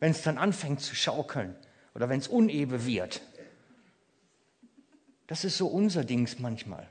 wenn 0.00 0.12
es 0.12 0.22
dann 0.22 0.38
anfängt 0.38 0.80
zu 0.80 0.94
schaukeln 0.94 1.54
oder 1.94 2.08
wenn 2.08 2.20
es 2.20 2.28
unebe 2.28 2.86
wird. 2.86 3.20
Das 5.26 5.44
ist 5.44 5.58
so 5.58 5.66
unser 5.66 6.04
Dings 6.04 6.38
manchmal. 6.38 6.88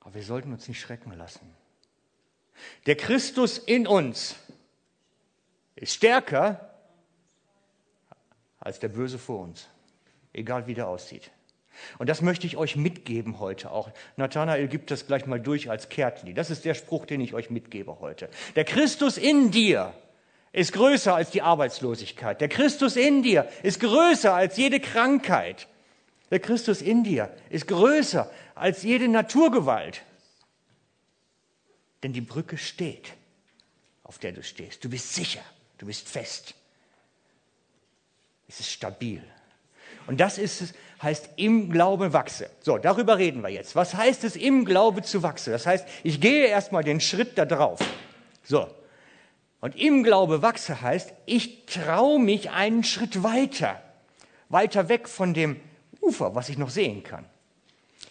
Aber 0.00 0.14
wir 0.14 0.22
sollten 0.22 0.52
uns 0.52 0.68
nicht 0.68 0.80
schrecken 0.80 1.12
lassen. 1.12 1.61
Der 2.86 2.96
Christus 2.96 3.58
in 3.58 3.86
uns 3.86 4.36
ist 5.76 5.94
stärker 5.94 6.70
als 8.58 8.78
der 8.78 8.88
Böse 8.88 9.18
vor 9.18 9.40
uns, 9.40 9.68
egal 10.32 10.66
wie 10.66 10.74
der 10.74 10.88
aussieht. 10.88 11.30
Und 11.98 12.08
das 12.08 12.20
möchte 12.20 12.46
ich 12.46 12.56
euch 12.56 12.76
mitgeben 12.76 13.40
heute 13.40 13.70
auch. 13.70 13.90
Nathanael 14.16 14.68
gibt 14.68 14.90
das 14.90 15.06
gleich 15.06 15.26
mal 15.26 15.40
durch 15.40 15.70
als 15.70 15.88
Kärtli. 15.88 16.34
Das 16.34 16.50
ist 16.50 16.64
der 16.64 16.74
Spruch, 16.74 17.06
den 17.06 17.20
ich 17.20 17.34
euch 17.34 17.50
mitgebe 17.50 17.98
heute. 18.00 18.28
Der 18.54 18.64
Christus 18.64 19.16
in 19.16 19.50
dir 19.50 19.92
ist 20.52 20.72
größer 20.72 21.14
als 21.14 21.30
die 21.30 21.42
Arbeitslosigkeit. 21.42 22.40
Der 22.40 22.48
Christus 22.48 22.96
in 22.96 23.22
dir 23.22 23.48
ist 23.62 23.80
größer 23.80 24.34
als 24.34 24.56
jede 24.56 24.80
Krankheit. 24.80 25.66
Der 26.30 26.40
Christus 26.40 26.82
in 26.82 27.04
dir 27.04 27.34
ist 27.50 27.68
größer 27.68 28.30
als 28.54 28.82
jede 28.82 29.08
Naturgewalt. 29.08 30.02
Denn 32.02 32.12
die 32.12 32.20
Brücke 32.20 32.58
steht, 32.58 33.12
auf 34.02 34.18
der 34.18 34.32
du 34.32 34.42
stehst. 34.42 34.84
Du 34.84 34.90
bist 34.90 35.14
sicher, 35.14 35.42
du 35.78 35.86
bist 35.86 36.08
fest. 36.08 36.54
Es 38.48 38.60
ist 38.60 38.70
stabil. 38.70 39.22
Und 40.06 40.18
das 40.20 40.38
ist 40.38 40.60
es, 40.60 40.74
heißt 41.00 41.30
im 41.36 41.70
Glaube 41.70 42.12
wachse. 42.12 42.50
So, 42.60 42.78
darüber 42.78 43.18
reden 43.18 43.42
wir 43.42 43.50
jetzt. 43.50 43.76
Was 43.76 43.94
heißt 43.94 44.24
es, 44.24 44.36
im 44.36 44.64
Glaube 44.64 45.02
zu 45.02 45.22
wachsen? 45.22 45.52
Das 45.52 45.66
heißt, 45.66 45.86
ich 46.02 46.20
gehe 46.20 46.46
erstmal 46.46 46.84
den 46.84 47.00
Schritt 47.00 47.38
da 47.38 47.44
drauf. 47.44 47.80
So. 48.42 48.68
Und 49.60 49.76
im 49.76 50.02
Glaube 50.02 50.42
wachse 50.42 50.82
heißt, 50.82 51.12
ich 51.24 51.66
traue 51.66 52.18
mich 52.18 52.50
einen 52.50 52.82
Schritt 52.82 53.22
weiter. 53.22 53.80
Weiter 54.48 54.88
weg 54.88 55.08
von 55.08 55.34
dem 55.34 55.60
Ufer, 56.00 56.34
was 56.34 56.48
ich 56.48 56.58
noch 56.58 56.70
sehen 56.70 57.04
kann. 57.04 57.24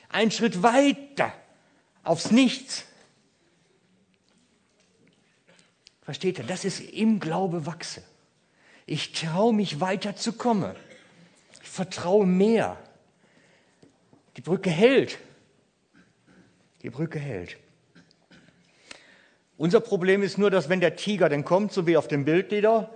Einen 0.10 0.32
Schritt 0.32 0.64
weiter 0.64 1.34
aufs 2.04 2.32
Nichts. 2.32 2.86
Versteht 6.02 6.40
ihr? 6.40 6.46
Das 6.46 6.66
ist 6.66 6.80
im 6.80 7.20
Glaube 7.20 7.66
wachse. 7.66 8.04
Ich 8.86 9.14
traue 9.14 9.54
mich 9.54 9.80
weiter 9.80 10.16
zu 10.16 10.34
kommen. 10.34 10.76
Ich 11.62 11.70
vertraue 11.70 12.26
mehr. 12.26 12.78
Die 14.38 14.42
Brücke 14.42 14.70
hält. 14.70 15.20
Die 16.82 16.90
Brücke 16.90 17.20
hält. 17.20 17.58
Unser 19.58 19.80
Problem 19.80 20.24
ist 20.24 20.40
nur, 20.40 20.50
dass 20.50 20.70
wenn 20.70 20.80
der 20.80 20.96
Tiger 20.96 21.30
dann 21.30 21.46
kommt, 21.46 21.72
so 21.72 21.86
wie 21.86 21.96
auf 21.96 22.08
dem 22.08 22.26
Bild 22.26 22.50
wieder, 22.50 22.90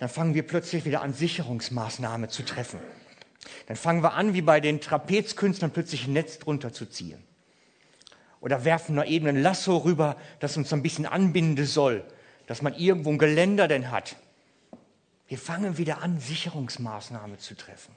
dann 0.00 0.08
fangen 0.08 0.34
wir 0.34 0.44
plötzlich 0.44 0.84
wieder 0.84 1.02
an, 1.02 1.12
Sicherungsmaßnahmen 1.12 2.28
zu 2.30 2.42
treffen. 2.42 2.80
Dann 3.66 3.76
fangen 3.76 4.02
wir 4.02 4.14
an, 4.14 4.34
wie 4.34 4.42
bei 4.42 4.60
den 4.60 4.80
Trapezkünstlern, 4.80 5.70
plötzlich 5.70 6.06
ein 6.06 6.14
Netz 6.14 6.40
drunter 6.40 6.72
zu 6.72 6.86
ziehen. 6.86 7.22
Oder 8.40 8.64
werfen 8.64 8.94
nur 8.94 9.04
eben 9.04 9.26
ein 9.26 9.42
Lasso 9.42 9.76
rüber, 9.78 10.16
das 10.38 10.56
uns 10.56 10.72
ein 10.72 10.82
bisschen 10.82 11.06
anbinden 11.06 11.66
soll, 11.66 12.04
dass 12.46 12.62
man 12.62 12.74
irgendwo 12.74 13.10
ein 13.10 13.18
Geländer 13.18 13.68
denn 13.68 13.90
hat. 13.90 14.16
Wir 15.28 15.38
fangen 15.38 15.78
wieder 15.78 16.02
an, 16.02 16.18
Sicherungsmaßnahmen 16.18 17.38
zu 17.38 17.54
treffen. 17.54 17.94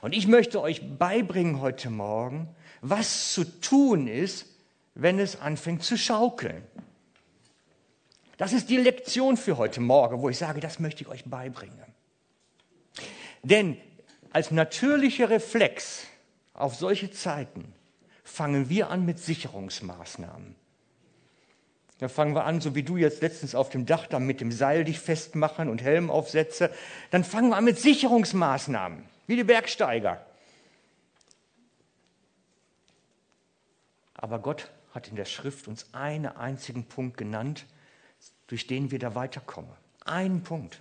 Und 0.00 0.14
ich 0.14 0.26
möchte 0.26 0.60
euch 0.60 0.96
beibringen 0.98 1.60
heute 1.60 1.90
Morgen, 1.90 2.48
was 2.80 3.32
zu 3.32 3.44
tun 3.44 4.06
ist, 4.06 4.46
wenn 4.94 5.18
es 5.18 5.40
anfängt 5.40 5.82
zu 5.82 5.98
schaukeln. 5.98 6.62
Das 8.36 8.52
ist 8.52 8.70
die 8.70 8.76
Lektion 8.76 9.36
für 9.36 9.56
heute 9.56 9.80
Morgen, 9.80 10.20
wo 10.20 10.28
ich 10.28 10.38
sage, 10.38 10.60
das 10.60 10.78
möchte 10.78 11.02
ich 11.02 11.08
euch 11.08 11.24
beibringen. 11.24 11.84
Denn 13.42 13.76
als 14.30 14.50
natürlicher 14.50 15.30
Reflex 15.30 16.04
auf 16.54 16.74
solche 16.74 17.10
Zeiten 17.10 17.74
fangen 18.22 18.68
wir 18.68 18.90
an 18.90 19.04
mit 19.04 19.18
Sicherungsmaßnahmen. 19.18 20.54
Da 21.98 22.08
fangen 22.08 22.34
wir 22.34 22.44
an, 22.44 22.60
so 22.60 22.74
wie 22.74 22.82
du 22.82 22.96
jetzt 22.96 23.22
letztens 23.22 23.54
auf 23.54 23.70
dem 23.70 23.86
Dach 23.86 24.06
da 24.06 24.18
mit 24.18 24.40
dem 24.40 24.50
Seil 24.50 24.84
dich 24.84 24.98
festmachen 24.98 25.68
und 25.68 25.82
Helm 25.82 26.10
aufsetze. 26.10 26.74
Dann 27.12 27.22
fangen 27.22 27.50
wir 27.50 27.56
an 27.56 27.64
mit 27.64 27.78
Sicherungsmaßnahmen, 27.78 29.04
wie 29.28 29.36
die 29.36 29.44
Bergsteiger. 29.44 30.24
Aber 34.14 34.40
Gott 34.40 34.70
hat 34.92 35.08
in 35.08 35.16
der 35.16 35.24
Schrift 35.24 35.68
uns 35.68 35.94
einen 35.94 36.26
einzigen 36.26 36.84
Punkt 36.86 37.16
genannt, 37.16 37.66
durch 38.46 38.66
den 38.66 38.90
wir 38.90 38.98
da 38.98 39.14
weiterkommen. 39.14 39.70
Einen 40.04 40.42
Punkt. 40.42 40.80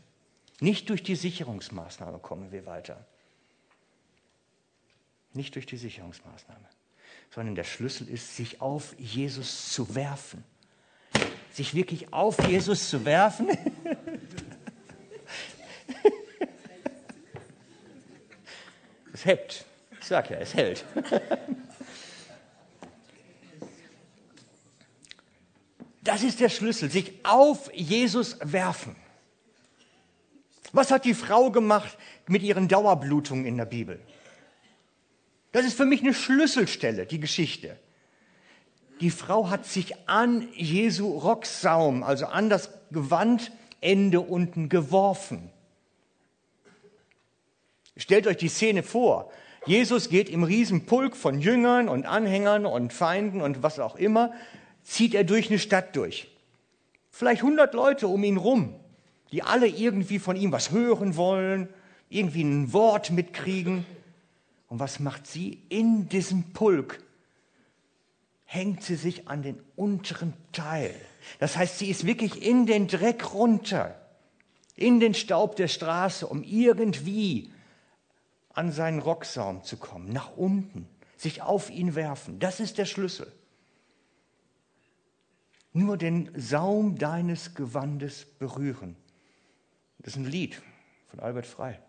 Nicht 0.60 0.90
durch 0.90 1.04
die 1.04 1.16
Sicherungsmaßnahme 1.16 2.20
kommen 2.20 2.52
wir 2.52 2.66
weiter. 2.66 3.06
Nicht 5.34 5.56
durch 5.56 5.66
die 5.66 5.78
Sicherungsmaßnahme, 5.78 6.68
sondern 7.34 7.56
der 7.56 7.64
Schlüssel 7.64 8.08
ist, 8.10 8.36
sich 8.36 8.62
auf 8.62 8.96
Jesus 9.00 9.74
zu 9.74 9.96
werfen 9.96 10.44
sich 11.54 11.74
wirklich 11.76 12.14
auf 12.14 12.48
Jesus 12.48 12.90
zu 12.90 13.06
werfen. 13.06 13.50
es 19.14 19.26
hält. 19.26 19.66
Ich 20.00 20.08
sag 20.08 20.30
ja, 20.30 20.38
es 20.38 20.54
hält. 20.54 20.86
Das 26.04 26.24
ist 26.24 26.40
der 26.40 26.50
Schlüssel, 26.50 26.90
sich 26.90 27.24
auf 27.24 27.72
Jesus 27.76 28.38
werfen. 28.42 28.96
Was 30.74 30.90
hat 30.90 31.06
die 31.06 31.14
Frau 31.14 31.52
gemacht 31.52 31.96
mit 32.26 32.42
ihren 32.42 32.68
Dauerblutungen 32.68 33.46
in 33.46 33.56
der 33.56 33.66
Bibel? 33.66 34.00
Das 35.52 35.66
ist 35.66 35.76
für 35.76 35.86
mich 35.86 36.02
eine 36.02 36.14
Schlüsselstelle, 36.14 37.06
die 37.06 37.20
Geschichte. 37.20 37.78
Die 39.02 39.10
Frau 39.10 39.50
hat 39.50 39.66
sich 39.66 40.08
an 40.08 40.48
Jesu 40.54 41.18
Rocksaum, 41.18 42.04
also 42.04 42.28
an 42.28 42.50
das 42.50 42.70
Gewandende 42.92 44.22
unten 44.22 44.70
geworfen. 44.70 45.50
Stellt 47.98 48.28
euch 48.28 48.38
die 48.38 48.48
Szene 48.48 48.84
vor. 48.84 49.32
Jesus 49.66 50.10
geht 50.10 50.30
im 50.30 50.44
Riesenpulk 50.44 51.16
von 51.16 51.40
Jüngern 51.40 51.90
und 51.90 52.06
Anhängern 52.06 52.66
und 52.66 52.94
Feinden 52.94 53.42
und 53.42 53.62
was 53.62 53.80
auch 53.80 53.96
immer, 53.96 54.34
zieht 54.84 55.14
er 55.14 55.24
durch 55.24 55.50
eine 55.50 55.60
Stadt 55.60 55.96
durch. 55.96 56.28
Vielleicht 57.12 57.44
100 57.44 57.74
Leute 57.74 58.08
um 58.08 58.24
ihn 58.24 58.38
rum, 58.38 58.76
die 59.32 59.44
alle 59.44 59.68
irgendwie 59.68 60.20
von 60.20 60.36
ihm 60.36 60.52
was 60.52 60.72
hören 60.72 61.16
wollen, 61.16 61.70
irgendwie 62.10 62.44
ein 62.44 62.74
Wort 62.74 63.12
mitkriegen. 63.12 63.86
Und 64.72 64.80
was 64.80 65.02
macht 65.02 65.28
sie 65.28 65.62
in 65.68 66.08
diesem 66.08 66.54
Pulk? 66.54 67.04
hängt 68.46 68.84
sie 68.84 68.96
sich 68.96 69.28
an 69.28 69.44
den 69.44 69.62
unteren 69.76 70.34
Teil. 70.54 70.94
Das 71.40 71.58
heißt, 71.58 71.78
sie 71.78 71.90
ist 71.90 72.06
wirklich 72.06 72.42
in 72.42 72.66
den 72.66 72.88
Dreck 72.88 73.34
runter, 73.34 74.00
in 74.76 75.02
den 75.02 75.14
Staub 75.14 75.58
der 75.58 75.68
Straße, 75.68 76.26
um 76.26 76.42
irgendwie 76.44 77.52
an 78.54 78.72
seinen 78.72 79.00
Rocksaum 79.00 79.64
zu 79.64 79.76
kommen, 79.76 80.12
nach 80.12 80.36
unten, 80.36 80.88
sich 81.18 81.42
auf 81.42 81.70
ihn 81.70 81.96
werfen. 81.96 82.40
Das 82.40 82.62
ist 82.62 82.78
der 82.78 82.86
Schlüssel. 82.86 83.30
Nur 85.74 85.98
den 85.98 86.30
Saum 86.36 86.98
deines 86.98 87.56
Gewandes 87.56 88.26
berühren. 88.26 88.96
Das 90.00 90.14
ist 90.14 90.20
ein 90.20 90.26
Lied 90.26 90.62
von 91.10 91.20
Albert 91.20 91.46
Frei. 91.46 91.80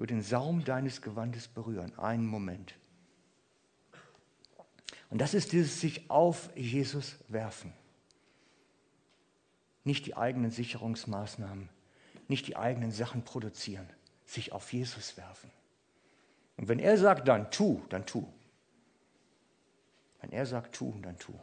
Nur 0.00 0.06
den 0.06 0.22
Saum 0.22 0.64
deines 0.64 1.02
Gewandes 1.02 1.46
berühren. 1.46 1.92
Einen 1.98 2.24
Moment. 2.24 2.74
Und 5.10 5.18
das 5.18 5.34
ist 5.34 5.52
dieses 5.52 5.78
sich 5.78 6.10
auf 6.10 6.48
Jesus 6.56 7.16
werfen. 7.28 7.74
Nicht 9.84 10.06
die 10.06 10.16
eigenen 10.16 10.50
Sicherungsmaßnahmen, 10.52 11.68
nicht 12.28 12.46
die 12.46 12.56
eigenen 12.56 12.92
Sachen 12.92 13.24
produzieren, 13.26 13.86
sich 14.24 14.52
auf 14.52 14.72
Jesus 14.72 15.18
werfen. 15.18 15.50
Und 16.56 16.68
wenn 16.68 16.78
er 16.78 16.96
sagt, 16.96 17.28
dann 17.28 17.50
tu, 17.50 17.82
dann 17.90 18.06
tu. 18.06 18.26
Wenn 20.22 20.32
er 20.32 20.46
sagt, 20.46 20.76
tu, 20.76 20.98
dann 21.02 21.18
tu. 21.18 21.34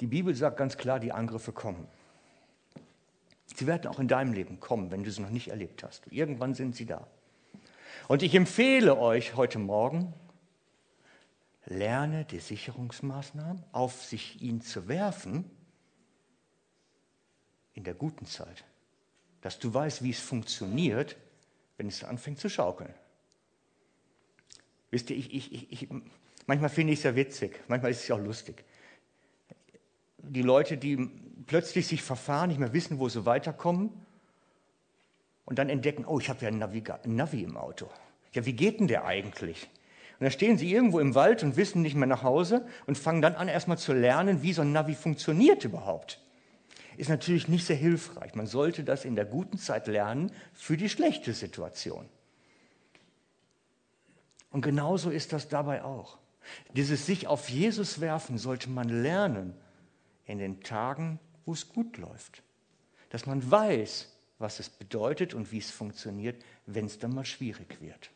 Die 0.00 0.06
Bibel 0.06 0.34
sagt 0.34 0.58
ganz 0.58 0.76
klar, 0.76 1.00
die 1.00 1.12
Angriffe 1.12 1.52
kommen. 1.52 1.88
Sie 3.54 3.66
werden 3.66 3.86
auch 3.86 4.00
in 4.00 4.08
deinem 4.08 4.32
Leben 4.32 4.58
kommen, 4.58 4.90
wenn 4.90 5.04
du 5.04 5.10
sie 5.10 5.22
noch 5.22 5.30
nicht 5.30 5.48
erlebt 5.48 5.84
hast. 5.84 6.02
Irgendwann 6.10 6.54
sind 6.54 6.74
sie 6.74 6.86
da. 6.86 7.06
Und 8.08 8.22
ich 8.22 8.34
empfehle 8.34 8.98
euch 8.98 9.36
heute 9.36 9.58
Morgen, 9.58 10.12
lerne 11.66 12.24
die 12.24 12.40
Sicherungsmaßnahmen, 12.40 13.64
auf 13.72 14.04
sich 14.04 14.42
ihn 14.42 14.60
zu 14.60 14.88
werfen, 14.88 15.50
in 17.74 17.84
der 17.84 17.94
guten 17.94 18.26
Zeit. 18.26 18.64
Dass 19.40 19.58
du 19.58 19.72
weißt, 19.72 20.02
wie 20.02 20.10
es 20.10 20.20
funktioniert, 20.20 21.16
wenn 21.76 21.86
es 21.86 22.02
anfängt 22.02 22.40
zu 22.40 22.50
schaukeln. 22.50 22.92
Wisst 24.90 25.10
ihr, 25.10 25.16
ich, 25.16 25.32
ich, 25.32 25.72
ich, 25.72 25.88
manchmal 26.46 26.70
finde 26.70 26.92
ich 26.92 27.00
es 27.00 27.04
ja 27.04 27.16
witzig, 27.16 27.60
manchmal 27.68 27.92
ist 27.92 28.02
es 28.02 28.08
ja 28.08 28.16
auch 28.16 28.20
lustig. 28.20 28.64
Die 30.18 30.42
Leute, 30.42 30.76
die 30.76 31.10
plötzlich 31.46 31.86
sich 31.86 32.02
verfahren, 32.02 32.48
nicht 32.48 32.60
mehr 32.60 32.72
wissen, 32.72 32.98
wo 32.98 33.08
sie 33.08 33.26
weiterkommen 33.26 33.90
und 35.44 35.58
dann 35.58 35.68
entdecken, 35.68 36.04
oh, 36.04 36.18
ich 36.18 36.28
habe 36.28 36.40
ja 36.42 36.48
ein 36.48 36.58
Navi, 36.58 36.82
ein 37.04 37.16
Navi 37.16 37.42
im 37.42 37.56
Auto. 37.56 37.88
Ja, 38.32 38.44
wie 38.46 38.54
geht 38.54 38.80
denn 38.80 38.88
der 38.88 39.04
eigentlich? 39.04 39.68
Und 40.18 40.24
dann 40.24 40.30
stehen 40.30 40.58
sie 40.58 40.72
irgendwo 40.72 41.00
im 41.00 41.14
Wald 41.14 41.42
und 41.42 41.56
wissen 41.56 41.82
nicht 41.82 41.96
mehr 41.96 42.06
nach 42.06 42.22
Hause 42.22 42.66
und 42.86 42.96
fangen 42.96 43.22
dann 43.22 43.34
an, 43.34 43.48
erstmal 43.48 43.78
zu 43.78 43.92
lernen, 43.92 44.42
wie 44.42 44.52
so 44.52 44.62
ein 44.62 44.72
Navi 44.72 44.94
funktioniert 44.94 45.64
überhaupt. 45.64 46.20
Ist 46.96 47.10
natürlich 47.10 47.48
nicht 47.48 47.66
sehr 47.66 47.76
hilfreich. 47.76 48.34
Man 48.34 48.46
sollte 48.46 48.84
das 48.84 49.04
in 49.04 49.16
der 49.16 49.24
guten 49.24 49.58
Zeit 49.58 49.88
lernen 49.88 50.30
für 50.52 50.76
die 50.76 50.88
schlechte 50.88 51.32
Situation. 51.32 52.08
Und 54.50 54.62
genauso 54.62 55.10
ist 55.10 55.32
das 55.32 55.48
dabei 55.48 55.82
auch. 55.82 56.18
Dieses 56.74 57.06
sich 57.06 57.26
auf 57.26 57.48
Jesus 57.48 58.00
werfen 58.00 58.38
sollte 58.38 58.70
man 58.70 58.88
lernen 58.88 59.54
in 60.26 60.38
den 60.38 60.60
Tagen, 60.62 61.18
wo 61.44 61.52
es 61.52 61.68
gut 61.68 61.96
läuft. 61.98 62.42
Dass 63.10 63.26
man 63.26 63.50
weiß, 63.50 64.10
was 64.38 64.60
es 64.60 64.68
bedeutet 64.68 65.34
und 65.34 65.52
wie 65.52 65.58
es 65.58 65.70
funktioniert, 65.70 66.42
wenn 66.66 66.86
es 66.86 66.98
dann 66.98 67.14
mal 67.14 67.24
schwierig 67.24 67.80
wird. 67.80 68.10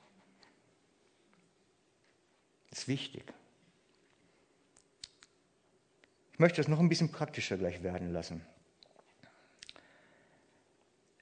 Das 2.71 2.81
ist 2.81 2.89
wichtig. 2.89 3.33
Ich 6.33 6.39
möchte 6.39 6.61
es 6.61 6.69
noch 6.69 6.79
ein 6.79 6.89
bisschen 6.89 7.11
praktischer 7.11 7.57
gleich 7.57 7.83
werden 7.83 8.13
lassen. 8.13 8.45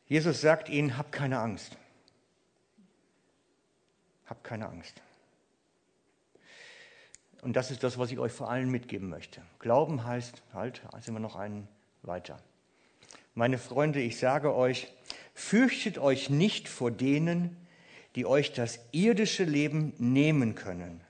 Jesus 0.07 0.41
sagt 0.41 0.69
ihnen, 0.69 0.97
hab 0.97 1.11
keine 1.11 1.39
Angst. 1.39 1.77
Hab 4.27 4.45
keine 4.45 4.69
Angst. 4.69 5.03
Und 7.43 7.55
das 7.55 7.71
ist 7.71 7.83
das, 7.83 7.97
was 7.97 8.11
ich 8.11 8.19
euch 8.19 8.33
vor 8.33 8.51
allem 8.51 8.71
mitgeben 8.71 9.09
möchte. 9.09 9.43
Glauben 9.59 10.05
heißt, 10.05 10.43
halt, 10.53 10.83
sind 11.01 11.15
wir 11.15 11.21
noch 11.21 11.37
einen 11.37 11.69
weiter. 12.07 12.39
Meine 13.35 13.59
Freunde, 13.59 14.01
ich 14.01 14.19
sage 14.19 14.55
euch, 14.55 14.89
fürchtet 15.35 15.99
euch 15.99 16.31
nicht 16.31 16.69
vor 16.69 16.91
denen, 16.91 17.57
die 18.15 18.25
euch 18.25 18.53
das 18.53 18.79
irdische 18.93 19.45
Leben 19.45 19.93
nehmen 19.99 20.55
können. 20.55 21.01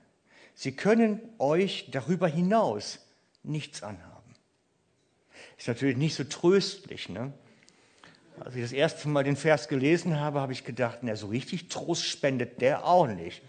Sie 0.53 0.73
können 0.73 1.21
euch 1.37 1.89
darüber 1.91 2.27
hinaus 2.27 2.99
nichts 3.43 3.83
anhaben. 3.83 4.35
Ist 5.57 5.67
natürlich 5.67 5.97
nicht 5.97 6.15
so 6.15 6.25
tröstlich. 6.25 7.09
Ne? 7.09 7.31
Als 8.39 8.55
ich 8.55 8.61
das 8.61 8.71
erste 8.73 9.07
Mal 9.07 9.23
den 9.23 9.35
Vers 9.35 9.67
gelesen 9.67 10.19
habe, 10.19 10.41
habe 10.41 10.51
ich 10.51 10.65
gedacht, 10.65 10.99
na, 11.01 11.15
so 11.15 11.27
richtig 11.27 11.69
Trost 11.69 12.05
spendet 12.05 12.59
der 12.61 12.85
auch 12.85 13.07
nicht. 13.07 13.41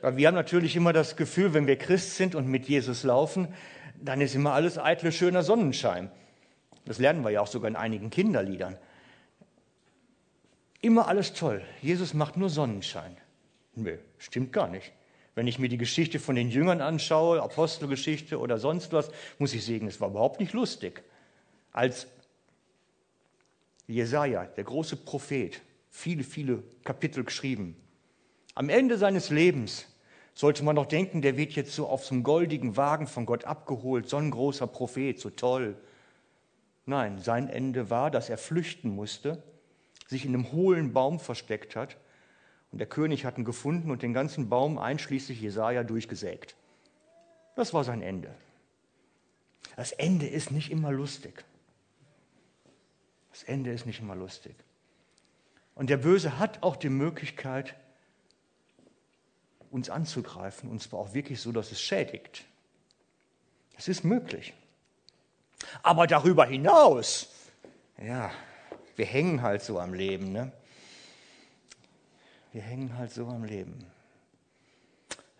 Weil 0.00 0.16
wir 0.16 0.28
haben 0.28 0.34
natürlich 0.34 0.76
immer 0.76 0.92
das 0.92 1.16
Gefühl, 1.16 1.52
wenn 1.54 1.66
wir 1.66 1.76
Christ 1.76 2.16
sind 2.16 2.34
und 2.34 2.46
mit 2.46 2.68
Jesus 2.68 3.02
laufen, 3.02 3.48
dann 4.02 4.20
ist 4.20 4.34
immer 4.34 4.52
alles 4.52 4.78
eitle, 4.78 5.12
schöner 5.12 5.42
Sonnenschein. 5.42 6.10
Das 6.84 6.98
lernen 6.98 7.22
wir 7.22 7.30
ja 7.30 7.40
auch 7.40 7.46
sogar 7.46 7.68
in 7.68 7.76
einigen 7.76 8.10
Kinderliedern. 8.10 8.76
Immer 10.80 11.08
alles 11.08 11.34
toll. 11.34 11.62
Jesus 11.82 12.14
macht 12.14 12.36
nur 12.36 12.50
Sonnenschein. 12.50 13.16
Nö, 13.74 13.98
stimmt 14.18 14.52
gar 14.52 14.68
nicht. 14.68 14.92
Wenn 15.34 15.46
ich 15.46 15.58
mir 15.58 15.68
die 15.68 15.78
Geschichte 15.78 16.18
von 16.18 16.34
den 16.34 16.50
Jüngern 16.50 16.80
anschaue, 16.80 17.42
Apostelgeschichte 17.42 18.38
oder 18.38 18.58
sonst 18.58 18.92
was, 18.92 19.10
muss 19.38 19.54
ich 19.54 19.64
sagen, 19.64 19.86
es 19.86 20.00
war 20.00 20.08
überhaupt 20.08 20.40
nicht 20.40 20.52
lustig. 20.52 21.02
Als 21.72 22.06
Jesaja, 23.86 24.46
der 24.46 24.64
große 24.64 24.96
Prophet, 24.96 25.60
viele, 25.90 26.24
viele 26.24 26.62
Kapitel 26.84 27.24
geschrieben, 27.24 27.76
am 28.54 28.68
Ende 28.68 28.98
seines 28.98 29.30
Lebens 29.30 29.86
sollte 30.38 30.62
man 30.62 30.76
doch 30.76 30.86
denken, 30.86 31.20
der 31.20 31.36
wird 31.36 31.54
jetzt 31.54 31.74
so 31.74 31.88
auf 31.88 32.04
so 32.04 32.14
einem 32.14 32.22
goldigen 32.22 32.76
Wagen 32.76 33.08
von 33.08 33.26
Gott 33.26 33.44
abgeholt, 33.44 34.08
so 34.08 34.18
ein 34.18 34.30
großer 34.30 34.68
Prophet, 34.68 35.18
so 35.18 35.30
toll. 35.30 35.76
Nein, 36.86 37.18
sein 37.18 37.48
Ende 37.48 37.90
war, 37.90 38.12
dass 38.12 38.30
er 38.30 38.38
flüchten 38.38 38.88
musste, 38.88 39.42
sich 40.06 40.24
in 40.24 40.34
einem 40.34 40.52
hohlen 40.52 40.92
Baum 40.92 41.18
versteckt 41.18 41.74
hat 41.74 41.96
und 42.70 42.78
der 42.78 42.86
König 42.86 43.24
hat 43.24 43.36
ihn 43.36 43.44
gefunden 43.44 43.90
und 43.90 44.02
den 44.02 44.12
ganzen 44.12 44.48
Baum 44.48 44.78
einschließlich 44.78 45.40
Jesaja 45.40 45.82
durchgesägt. 45.82 46.54
Das 47.56 47.74
war 47.74 47.82
sein 47.82 48.00
Ende. 48.00 48.32
Das 49.74 49.90
Ende 49.90 50.28
ist 50.28 50.52
nicht 50.52 50.70
immer 50.70 50.92
lustig. 50.92 51.44
Das 53.32 53.42
Ende 53.42 53.72
ist 53.72 53.86
nicht 53.86 53.98
immer 53.98 54.14
lustig. 54.14 54.54
Und 55.74 55.90
der 55.90 55.96
Böse 55.96 56.38
hat 56.38 56.62
auch 56.62 56.76
die 56.76 56.90
Möglichkeit, 56.90 57.74
uns 59.70 59.90
anzugreifen, 59.90 60.70
und 60.70 60.82
zwar 60.82 61.00
auch 61.00 61.14
wirklich 61.14 61.40
so, 61.40 61.52
dass 61.52 61.72
es 61.72 61.80
schädigt. 61.80 62.44
Das 63.76 63.88
ist 63.88 64.04
möglich. 64.04 64.54
Aber 65.82 66.06
darüber 66.06 66.46
hinaus, 66.46 67.28
ja, 68.02 68.30
wir 68.96 69.06
hängen 69.06 69.42
halt 69.42 69.62
so 69.62 69.78
am 69.78 69.94
Leben, 69.94 70.32
ne? 70.32 70.52
Wir 72.52 72.62
hängen 72.62 72.96
halt 72.96 73.12
so 73.12 73.26
am 73.26 73.44
Leben. 73.44 73.84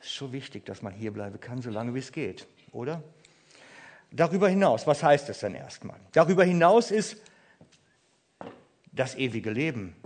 Es 0.00 0.06
ist 0.06 0.12
schon 0.12 0.32
wichtig, 0.32 0.66
dass 0.66 0.82
man 0.82 0.92
hier 0.92 1.12
bleiben 1.12 1.40
kann, 1.40 1.62
solange 1.62 1.94
wie 1.94 1.98
es 1.98 2.12
geht, 2.12 2.46
oder? 2.72 3.02
Darüber 4.10 4.48
hinaus, 4.48 4.86
was 4.86 5.02
heißt 5.02 5.28
das 5.28 5.40
denn 5.40 5.54
erstmal? 5.54 5.98
Darüber 6.12 6.44
hinaus 6.44 6.90
ist, 6.90 7.20
das 8.92 9.14
ewige 9.14 9.50
Leben 9.50 9.96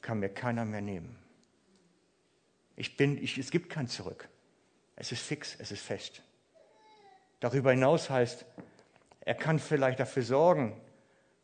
kann 0.00 0.18
mir 0.18 0.28
keiner 0.28 0.64
mehr 0.64 0.80
nehmen. 0.80 1.21
Ich 2.76 2.96
bin, 2.96 3.22
ich, 3.22 3.38
es 3.38 3.50
gibt 3.50 3.70
kein 3.70 3.88
Zurück. 3.88 4.28
Es 4.96 5.12
ist 5.12 5.22
fix, 5.22 5.56
es 5.58 5.72
ist 5.72 5.82
fest. 5.82 6.22
Darüber 7.40 7.72
hinaus 7.72 8.08
heißt, 8.08 8.44
er 9.20 9.34
kann 9.34 9.58
vielleicht 9.58 10.00
dafür 10.00 10.22
sorgen, 10.22 10.80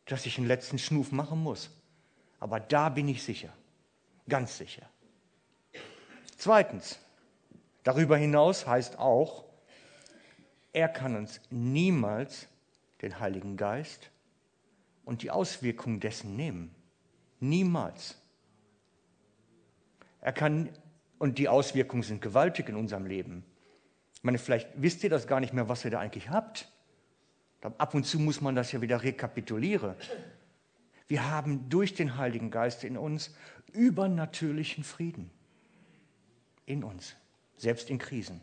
dass 0.07 0.27
ich 0.27 0.39
einen 0.39 0.47
letzten 0.47 0.79
Schnuf 0.79 1.13
machen 1.13 1.43
muss. 1.43 1.71
Aber 2.41 2.61
da 2.61 2.89
bin 2.89 3.09
ich 3.09 3.23
sicher, 3.23 3.53
ganz 4.29 4.59
sicher. 4.59 4.89
Zweitens, 6.37 6.99
darüber 7.83 8.17
hinaus 8.17 8.67
heißt 8.67 8.99
auch, 8.99 9.45
er 10.73 10.89
kann 10.89 11.17
uns 11.17 11.41
niemals 11.51 12.47
den 13.03 13.19
Heiligen 13.19 13.57
Geist 13.57 14.11
und 15.05 15.23
die 15.23 15.31
Auswirkungen 15.31 15.99
dessen 15.99 16.37
nehmen. 16.37 16.75
Niemals. 17.41 18.17
Er 20.21 20.33
kann 20.33 20.69
und 21.19 21.39
die 21.39 21.49
Auswirkungen 21.49 22.03
sind 22.03 22.23
gewaltig 22.23 22.69
in 22.69 22.77
unserem 22.77 23.07
Leben. 23.07 23.45
Ich 24.15 24.25
meine, 24.25 24.39
vielleicht 24.39 24.69
wisst 24.75 25.05
ihr 25.05 25.11
das 25.11 25.27
gar 25.27 25.41
nicht 25.41 25.53
mehr, 25.53 25.69
was 25.69 25.85
ihr 25.85 25.91
da 25.91 26.01
eigentlich 26.01 26.31
habt. 26.31 26.71
Ab 27.61 27.95
und 27.95 28.05
zu 28.05 28.19
muss 28.19 28.41
man 28.41 28.55
das 28.55 28.73
ja 28.73 28.81
wieder 28.81 29.03
rekapitulieren. 29.03 29.95
Wir 31.09 31.31
haben 31.31 31.69
durch 31.69 31.95
den 31.95 32.17
Heiligen 32.17 32.51
Geist 32.51 32.85
in 32.85 32.97
uns 32.97 33.35
übernatürlichen 33.73 34.85
Frieden. 34.85 35.31
In 36.67 36.85
uns, 36.85 37.17
selbst 37.57 37.91
in 37.91 37.99
Krisen. 37.99 38.41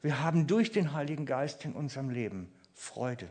Wir 0.00 0.20
haben 0.20 0.46
durch 0.46 0.70
den 0.70 0.92
Heiligen 0.92 1.26
Geist 1.26 1.64
in 1.64 1.72
unserem 1.72 2.10
Leben 2.10 2.52
Freude. 2.74 3.28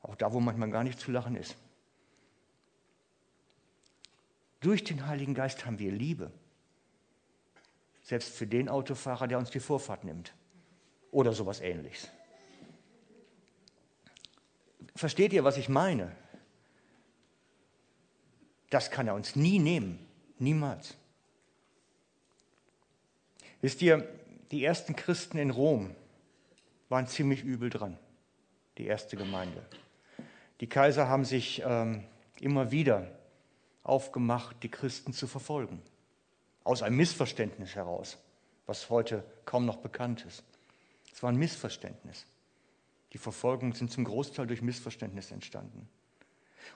Auch 0.00 0.14
da, 0.14 0.32
wo 0.32 0.40
manchmal 0.40 0.70
gar 0.70 0.84
nicht 0.84 0.98
zu 0.98 1.12
lachen 1.12 1.36
ist. 1.36 1.56
Durch 4.62 4.84
den 4.84 5.06
Heiligen 5.06 5.34
Geist 5.34 5.66
haben 5.66 5.78
wir 5.78 5.90
Liebe. 5.92 6.30
Selbst 8.02 8.32
für 8.32 8.46
den 8.46 8.68
Autofahrer, 8.68 9.28
der 9.28 9.38
uns 9.38 9.50
die 9.50 9.60
Vorfahrt 9.60 10.04
nimmt. 10.04 10.32
Oder 11.10 11.32
sowas 11.32 11.60
ähnliches. 11.60 12.10
Versteht 14.94 15.32
ihr, 15.32 15.44
was 15.44 15.56
ich 15.56 15.68
meine? 15.68 16.14
Das 18.70 18.90
kann 18.90 19.08
er 19.08 19.14
uns 19.14 19.36
nie 19.36 19.58
nehmen. 19.58 19.98
Niemals. 20.38 20.96
Wisst 23.60 23.82
ihr, 23.82 24.08
die 24.50 24.64
ersten 24.64 24.94
Christen 24.96 25.38
in 25.38 25.50
Rom 25.50 25.94
waren 26.88 27.06
ziemlich 27.06 27.42
übel 27.42 27.68
dran. 27.68 27.98
Die 28.78 28.86
erste 28.86 29.16
Gemeinde. 29.16 29.64
Die 30.60 30.68
Kaiser 30.68 31.08
haben 31.08 31.24
sich 31.24 31.62
ähm, 31.64 32.04
immer 32.40 32.70
wieder 32.70 33.10
aufgemacht, 33.82 34.62
die 34.62 34.70
Christen 34.70 35.12
zu 35.12 35.26
verfolgen. 35.26 35.82
Aus 36.64 36.82
einem 36.82 36.96
Missverständnis 36.96 37.74
heraus, 37.74 38.18
was 38.66 38.88
heute 38.90 39.24
kaum 39.44 39.66
noch 39.66 39.78
bekannt 39.78 40.24
ist. 40.26 40.44
Es 41.12 41.22
war 41.22 41.30
ein 41.30 41.36
Missverständnis. 41.36 42.26
Die 43.12 43.18
Verfolgungen 43.18 43.72
sind 43.72 43.90
zum 43.90 44.04
Großteil 44.04 44.46
durch 44.46 44.62
Missverständnis 44.62 45.30
entstanden. 45.30 45.88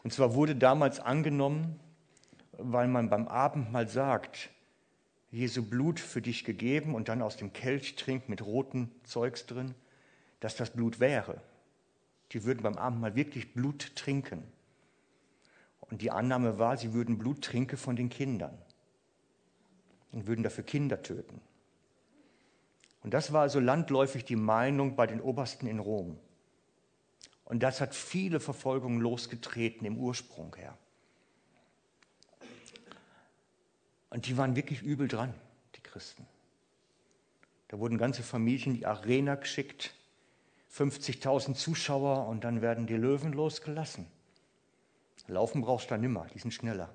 Und 0.03 0.12
zwar 0.12 0.35
wurde 0.35 0.57
damals 0.57 1.01
angenommen, 1.01 1.81
weil 2.53 2.88
man 2.88 3.09
beim 3.09 3.29
Abendmahl 3.29 3.88
sagt, 3.88 4.51
Jesu 5.31 5.62
Blut 5.62 6.01
für 6.01 6.23
dich 6.23 6.45
gegeben 6.45 6.95
und 6.95 7.09
dann 7.09 7.23
aus 7.23 7.37
dem 7.37 7.53
Kelch 7.53 7.97
trinkt 7.97 8.29
mit 8.29 8.42
roten 8.42 8.90
Zeugs 9.05 9.47
drin, 9.47 9.75
dass 10.40 10.57
das 10.57 10.71
Blut 10.71 11.01
wäre. 11.01 11.40
Die 12.33 12.45
würden 12.45 12.62
beim 12.62 12.77
Abendmahl 12.77 13.14
wirklich 13.14 13.53
Blut 13.53 13.95
trinken. 13.97 14.42
Und 15.90 16.03
die 16.03 16.11
Annahme 16.11 16.59
war, 16.59 16.77
sie 16.77 16.92
würden 16.92 17.18
Blut 17.18 17.42
trinken 17.42 17.77
von 17.77 17.96
den 17.96 18.09
Kindern 18.09 18.57
und 20.12 20.27
würden 20.27 20.42
dafür 20.42 20.64
Kinder 20.64 21.03
töten. 21.03 21.40
Und 23.02 23.15
das 23.15 23.33
war 23.33 23.42
also 23.42 23.61
landläufig 23.61 24.25
die 24.25 24.37
Meinung 24.37 24.96
bei 24.96 25.06
den 25.06 25.21
Obersten 25.21 25.67
in 25.69 25.79
Rom. 25.79 26.19
Und 27.44 27.63
das 27.63 27.81
hat 27.81 27.94
viele 27.94 28.40
Verfolgungen 28.40 29.00
losgetreten 29.00 29.87
im 29.87 29.96
Ursprung 29.96 30.56
her. 30.56 30.77
Und 34.11 34.27
die 34.27 34.37
waren 34.37 34.56
wirklich 34.56 34.83
übel 34.83 35.06
dran, 35.06 35.33
die 35.77 35.81
Christen. 35.83 36.27
Da 37.69 37.79
wurden 37.79 37.98
ganze 37.98 38.23
Familien 38.23 38.73
in 38.73 38.79
die 38.79 38.87
Arena 38.87 39.37
geschickt, 39.37 39.94
50.000 40.75 41.54
Zuschauer 41.54 42.27
und 42.27 42.44
dann 42.44 42.61
werden 42.61 42.87
die 42.87 42.96
Löwen 42.96 43.33
losgelassen. 43.33 44.06
Laufen 45.29 45.60
brauchst 45.60 45.87
du 45.87 45.90
dann 45.90 46.00
nimmer, 46.00 46.27
die 46.33 46.38
sind 46.38 46.52
schneller. 46.52 46.92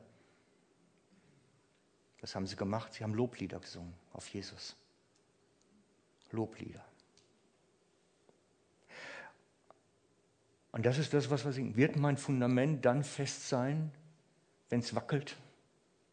Das 2.22 2.36
haben 2.36 2.48
sie 2.48 2.56
gemacht, 2.56 2.94
sie 2.94 3.04
haben 3.04 3.14
Loblieder 3.14 3.60
gesungen 3.60 3.94
auf 4.14 4.28
Jesus. 4.30 4.76
Loblieder. 6.32 6.86
Und 10.72 10.86
das 10.86 10.98
ist 10.98 11.14
das, 11.14 11.30
was 11.30 11.44
wir 11.44 11.52
singen. 11.52 11.76
Wird 11.76 11.98
mein 11.98 12.18
Fundament 12.18 12.86
dann 12.86 13.04
fest 13.04 13.50
sein, 13.50 13.92
wenn 14.70 14.80
es 14.80 14.96
wackelt? 14.96 15.36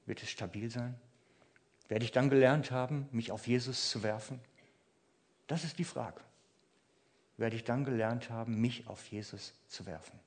Wird 0.07 0.23
es 0.23 0.31
stabil 0.31 0.71
sein? 0.71 0.97
Werde 1.89 2.05
ich 2.05 2.11
dann 2.11 2.29
gelernt 2.29 2.71
haben, 2.71 3.09
mich 3.13 3.31
auf 3.31 3.47
Jesus 3.47 3.91
zu 3.91 4.03
werfen? 4.03 4.41
Das 5.47 5.65
ist 5.65 5.79
die 5.79 5.85
Frage. 5.85 6.21
Werde 7.37 7.55
ich 7.55 7.65
dann 7.65 7.85
gelernt 7.85 8.31
haben, 8.31 8.61
mich 8.61 8.89
auf 8.89 9.07
Jesus 9.07 9.55
zu 9.69 9.87
werfen? 9.87 10.19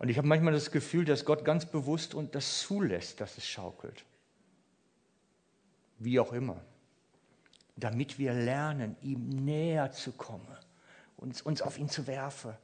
Und 0.00 0.08
ich 0.08 0.16
habe 0.16 0.26
manchmal 0.26 0.54
das 0.54 0.70
Gefühl, 0.70 1.04
dass 1.04 1.26
Gott 1.26 1.44
ganz 1.44 1.66
bewusst 1.66 2.14
und 2.14 2.34
das 2.34 2.60
zulässt, 2.60 3.20
dass 3.20 3.36
es 3.36 3.46
schaukelt. 3.46 4.06
Wie 5.98 6.18
auch 6.18 6.32
immer. 6.32 6.64
Damit 7.76 8.18
wir 8.18 8.32
lernen, 8.32 8.96
ihm 9.02 9.28
näher 9.28 9.92
zu 9.92 10.12
kommen, 10.12 10.56
uns, 11.18 11.42
uns 11.42 11.60
auf 11.60 11.78
ihn 11.78 11.90
zu 11.90 12.06
werfen. 12.06 12.56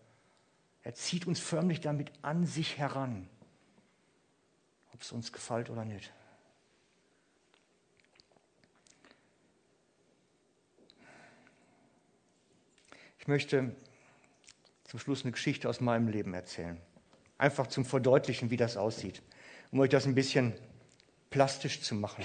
Er 0.83 0.95
zieht 0.95 1.27
uns 1.27 1.39
förmlich 1.39 1.83
damit 1.83 2.11
an 2.23 2.47
sich 2.47 2.79
heran, 2.79 3.29
ob 4.95 5.03
es 5.03 5.13
uns 5.13 5.31
gefällt 5.31 5.69
oder 5.69 5.85
nicht. 5.85 6.11
Ich 13.19 13.29
möchte 13.29 13.77
zum 14.85 15.01
Schluss 15.01 15.23
eine 15.23 15.33
Geschichte 15.33 15.69
aus 15.69 15.83
meinem 15.83 16.09
Leben 16.09 16.33
erzählen. 16.33 16.81
Einfach 17.39 17.67
zum 17.67 17.85
Verdeutlichen, 17.85 18.51
wie 18.51 18.57
das 18.57 18.77
aussieht, 18.77 19.23
um 19.71 19.81
euch 19.81 19.91
das 19.91 20.07
ein 20.07 20.15
bisschen 20.15 20.55
plastisch 21.31 21.83
zu 21.83 21.95
machen. 21.95 22.25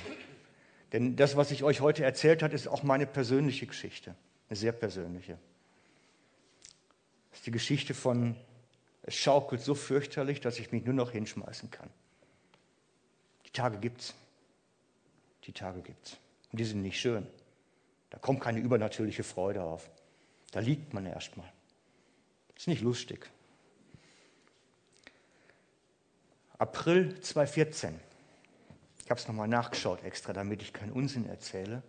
Denn 0.94 1.16
das, 1.16 1.36
was 1.36 1.52
ich 1.52 1.64
euch 1.64 1.82
heute 1.82 2.04
erzählt 2.04 2.44
habe, 2.44 2.54
ist 2.54 2.68
auch 2.68 2.84
meine 2.84 3.06
persönliche 3.06 3.66
Geschichte, 3.66 4.16
eine 4.50 4.58
sehr 4.58 4.72
persönliche. 4.72 5.38
Das 7.30 7.40
ist 7.40 7.48
die 7.48 7.52
Geschichte 7.52 7.94
von, 7.94 8.36
es 9.04 9.16
schaukelt 9.16 9.62
so 9.62 9.74
fürchterlich, 9.74 10.42
dass 10.42 10.60
ich 10.60 10.72
mich 10.72 10.84
nur 10.84 10.94
noch 10.94 11.12
hinschmeißen 11.12 11.72
kann. 11.72 11.90
Die 13.46 13.52
Tage 13.52 13.80
gibt's. 13.80 14.14
Die 15.46 15.54
Tage 15.54 15.82
gibt's. 15.82 16.18
Und 16.52 16.60
die 16.60 16.66
sind 16.66 16.82
nicht 16.82 17.00
schön. 17.00 17.26
Da 18.10 18.18
kommt 18.18 18.42
keine 18.42 18.60
übernatürliche 18.60 19.24
Freude 19.24 19.64
auf. 19.64 19.90
Da 20.52 20.60
liegt 20.60 20.94
man 20.94 21.06
erstmal. 21.06 21.52
Ist 22.56 22.68
nicht 22.68 22.82
lustig. 22.82 23.30
April 26.62 27.20
2014. 27.20 28.00
Ich 29.04 29.10
habe 29.10 29.20
es 29.20 29.28
nochmal 29.28 29.48
nachgeschaut 29.48 30.04
extra, 30.04 30.32
damit 30.32 30.62
ich 30.62 30.74
keinen 30.74 30.92
Unsinn 30.92 31.28
erzähle. 31.28 31.82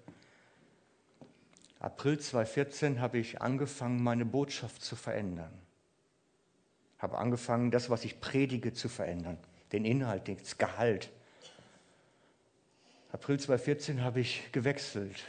April 1.79 2.19
2014 2.19 2.99
habe 2.99 3.19
ich 3.19 3.43
angefangen, 3.43 4.03
meine 4.03 4.25
Botschaft 4.25 4.83
zu 4.83 4.97
verändern. 4.97 5.53
Habe 6.97 7.19
angefangen, 7.19 7.71
das, 7.71 7.91
was 7.91 8.07
ich 8.07 8.23
predige, 8.23 8.73
zu 8.73 8.89
verändern. 8.89 9.37
Den 9.73 9.85
Inhalt, 9.85 10.27
das 10.27 10.57
Gehalt. 10.57 11.11
April 13.13 13.39
2014 13.39 14.03
habe 14.03 14.21
ich 14.21 14.53
gewechselt 14.53 15.23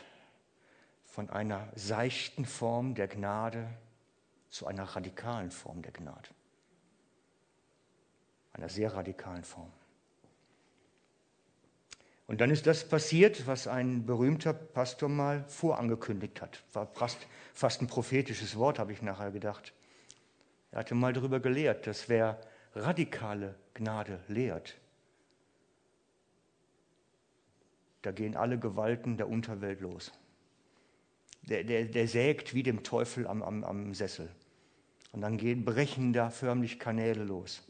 von 1.03 1.29
einer 1.29 1.67
seichten 1.75 2.45
Form 2.45 2.95
der 2.95 3.09
Gnade 3.09 3.67
zu 4.49 4.67
einer 4.67 4.83
radikalen 4.85 5.51
Form 5.51 5.81
der 5.81 5.91
Gnade. 5.91 6.29
Einer 8.53 8.69
sehr 8.69 8.93
radikalen 8.93 9.43
Form. 9.43 9.71
Und 12.25 12.39
dann 12.39 12.51
ist 12.51 12.65
das 12.67 12.87
passiert, 12.87 13.47
was 13.47 13.67
ein 13.67 14.05
berühmter 14.05 14.53
Pastor 14.53 15.09
mal 15.09 15.43
vorangekündigt 15.47 16.41
hat. 16.41 16.63
War 16.71 16.87
fast, 16.87 17.17
fast 17.53 17.81
ein 17.81 17.87
prophetisches 17.87 18.55
Wort, 18.55 18.79
habe 18.79 18.93
ich 18.93 19.01
nachher 19.01 19.31
gedacht. 19.31 19.73
Er 20.71 20.79
hatte 20.79 20.95
mal 20.95 21.13
darüber 21.13 21.39
gelehrt, 21.39 21.85
dass 21.85 22.09
wer 22.09 22.39
radikale 22.75 23.55
Gnade 23.73 24.19
lehrt, 24.27 24.77
da 28.01 28.11
gehen 28.11 28.35
alle 28.35 28.57
Gewalten 28.59 29.17
der 29.17 29.29
Unterwelt 29.29 29.79
los 29.79 30.11
der, 31.49 31.63
der, 31.63 31.85
der 31.85 32.07
sägt 32.07 32.53
wie 32.53 32.63
dem 32.63 32.83
Teufel 32.83 33.27
am, 33.27 33.43
am, 33.43 33.63
am 33.63 33.93
Sessel. 33.93 34.29
Und 35.11 35.21
dann 35.21 35.37
gehen, 35.37 35.65
brechen 35.65 36.13
da 36.13 36.29
förmlich 36.29 36.79
Kanäle 36.79 37.23
los. 37.23 37.61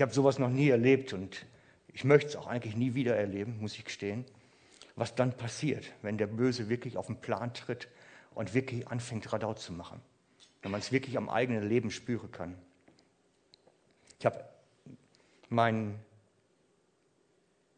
Ich 0.00 0.02
habe 0.02 0.14
sowas 0.14 0.38
noch 0.38 0.48
nie 0.48 0.70
erlebt 0.70 1.12
und 1.12 1.44
ich 1.92 2.04
möchte 2.04 2.28
es 2.28 2.36
auch 2.36 2.46
eigentlich 2.46 2.74
nie 2.74 2.94
wieder 2.94 3.16
erleben, 3.16 3.58
muss 3.60 3.76
ich 3.76 3.84
gestehen, 3.84 4.24
was 4.96 5.14
dann 5.14 5.36
passiert, 5.36 5.92
wenn 6.00 6.16
der 6.16 6.26
Böse 6.26 6.70
wirklich 6.70 6.96
auf 6.96 7.08
den 7.08 7.20
Plan 7.20 7.52
tritt 7.52 7.86
und 8.34 8.54
wirklich 8.54 8.88
anfängt, 8.88 9.30
Radau 9.30 9.52
zu 9.52 9.74
machen. 9.74 10.00
Wenn 10.62 10.70
man 10.70 10.80
es 10.80 10.90
wirklich 10.90 11.18
am 11.18 11.28
eigenen 11.28 11.68
Leben 11.68 11.90
spüren 11.90 12.32
kann. 12.32 12.54
Ich 14.18 14.24
habe 14.24 14.42
meinen 15.50 16.00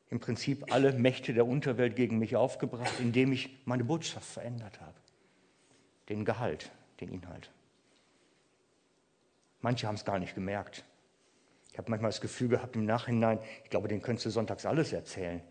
im 0.08 0.20
Prinzip 0.20 0.72
alle 0.72 0.92
Mächte 0.92 1.34
der 1.34 1.44
Unterwelt 1.44 1.96
gegen 1.96 2.20
mich 2.20 2.36
aufgebracht, 2.36 3.00
indem 3.00 3.32
ich 3.32 3.50
meine 3.64 3.82
Botschaft 3.82 4.28
verändert 4.28 4.80
habe. 4.80 4.94
Den 6.08 6.24
Gehalt, 6.24 6.70
den 7.00 7.08
Inhalt. 7.08 7.50
Manche 9.60 9.88
haben 9.88 9.96
es 9.96 10.04
gar 10.04 10.20
nicht 10.20 10.36
gemerkt. 10.36 10.84
Ich 11.72 11.78
habe 11.78 11.90
manchmal 11.90 12.10
das 12.10 12.20
Gefühl 12.20 12.48
gehabt 12.48 12.76
im 12.76 12.84
Nachhinein, 12.84 13.38
ich 13.64 13.70
glaube, 13.70 13.88
den 13.88 14.02
könntest 14.02 14.26
du 14.26 14.30
sonntags 14.30 14.66
alles 14.66 14.92
erzählen. 14.92 15.42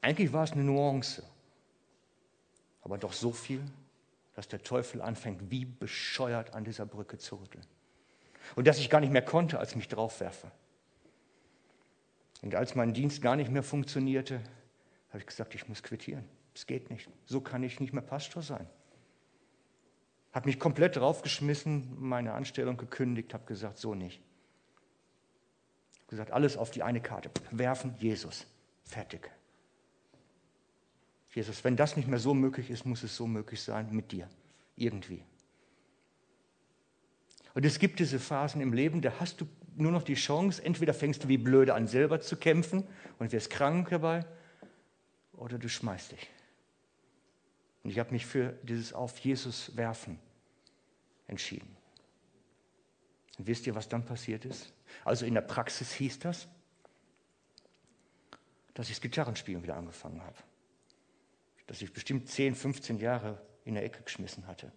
Eigentlich 0.00 0.32
war 0.32 0.44
es 0.44 0.52
eine 0.52 0.64
Nuance, 0.64 1.22
aber 2.82 2.98
doch 2.98 3.12
so 3.12 3.32
viel, 3.32 3.62
dass 4.34 4.48
der 4.48 4.62
Teufel 4.62 5.00
anfängt, 5.00 5.50
wie 5.50 5.64
bescheuert 5.64 6.54
an 6.54 6.64
dieser 6.64 6.86
Brücke 6.86 7.18
zu 7.18 7.36
rütteln 7.36 7.66
und 8.56 8.66
dass 8.66 8.78
ich 8.78 8.90
gar 8.90 9.00
nicht 9.00 9.12
mehr 9.12 9.24
konnte, 9.24 9.58
als 9.58 9.70
ich 9.70 9.76
mich 9.76 9.88
draufwerfe. 9.88 10.50
Und 12.42 12.54
als 12.54 12.74
mein 12.74 12.94
Dienst 12.94 13.20
gar 13.20 13.36
nicht 13.36 13.50
mehr 13.50 13.62
funktionierte, 13.64 14.40
habe 15.08 15.18
ich 15.18 15.26
gesagt, 15.26 15.54
ich 15.54 15.68
muss 15.68 15.82
quittieren. 15.82 16.24
Es 16.54 16.66
geht 16.66 16.90
nicht. 16.90 17.08
So 17.26 17.40
kann 17.40 17.62
ich 17.62 17.80
nicht 17.80 17.92
mehr 17.92 18.02
Pastor 18.02 18.42
sein. 18.42 18.68
Habe 20.32 20.48
mich 20.48 20.58
komplett 20.60 20.96
draufgeschmissen, 20.96 21.96
meine 21.98 22.34
Anstellung 22.34 22.76
gekündigt, 22.76 23.32
habe 23.34 23.46
gesagt, 23.46 23.78
so 23.78 23.94
nicht. 23.94 24.20
Habe 25.96 26.08
gesagt, 26.10 26.30
alles 26.30 26.56
auf 26.56 26.70
die 26.70 26.82
eine 26.82 27.00
Karte. 27.00 27.30
Werfen, 27.50 27.94
Jesus. 27.98 28.46
Fertig. 28.84 29.30
Jesus, 31.34 31.62
wenn 31.64 31.76
das 31.76 31.96
nicht 31.96 32.08
mehr 32.08 32.18
so 32.18 32.34
möglich 32.34 32.70
ist, 32.70 32.84
muss 32.84 33.02
es 33.02 33.14
so 33.14 33.26
möglich 33.26 33.62
sein 33.62 33.90
mit 33.92 34.12
dir. 34.12 34.28
Irgendwie. 34.76 35.22
Und 37.54 37.64
es 37.64 37.78
gibt 37.78 37.98
diese 37.98 38.18
Phasen 38.18 38.60
im 38.60 38.72
Leben, 38.72 39.02
da 39.02 39.12
hast 39.20 39.40
du 39.40 39.48
nur 39.76 39.92
noch 39.92 40.02
die 40.02 40.14
Chance, 40.14 40.64
entweder 40.64 40.94
fängst 40.94 41.24
du 41.24 41.28
wie 41.28 41.38
blöde 41.38 41.74
an, 41.74 41.86
selber 41.86 42.20
zu 42.20 42.36
kämpfen 42.36 42.84
und 43.18 43.32
wirst 43.32 43.50
krank 43.50 43.88
dabei, 43.90 44.24
oder 45.32 45.58
du 45.58 45.68
schmeißt 45.68 46.12
dich. 46.12 46.30
Und 47.88 47.92
ich 47.92 48.00
habe 48.00 48.10
mich 48.10 48.26
für 48.26 48.50
dieses 48.64 48.92
Auf 48.92 49.18
Jesus 49.20 49.74
werfen 49.74 50.18
entschieden. 51.26 51.74
Und 53.38 53.46
wisst 53.46 53.66
ihr, 53.66 53.74
was 53.74 53.88
dann 53.88 54.04
passiert 54.04 54.44
ist? 54.44 54.74
Also 55.06 55.24
in 55.24 55.32
der 55.32 55.40
Praxis 55.40 55.90
hieß 55.92 56.18
das, 56.18 56.48
dass 58.74 58.90
ich 58.90 58.96
das 58.96 59.00
Gitarrenspielen 59.00 59.62
wieder 59.62 59.74
angefangen 59.74 60.20
habe. 60.20 60.36
Dass 61.66 61.80
ich 61.80 61.90
bestimmt 61.90 62.28
10, 62.28 62.56
15 62.56 62.98
Jahre 62.98 63.40
in 63.64 63.72
der 63.72 63.84
Ecke 63.84 64.02
geschmissen 64.02 64.46
hatte. 64.46 64.70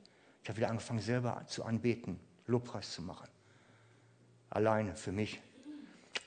Ich 0.43 0.47
habe 0.47 0.59
wieder 0.59 0.70
angefangen, 0.70 1.01
selber 1.01 1.45
zu 1.47 1.66
anbeten. 1.66 2.18
Lobpreis 2.47 2.93
zu 2.93 3.01
machen. 3.01 3.28
Alleine 4.49 4.95
für 4.95 5.12
mich. 5.12 5.41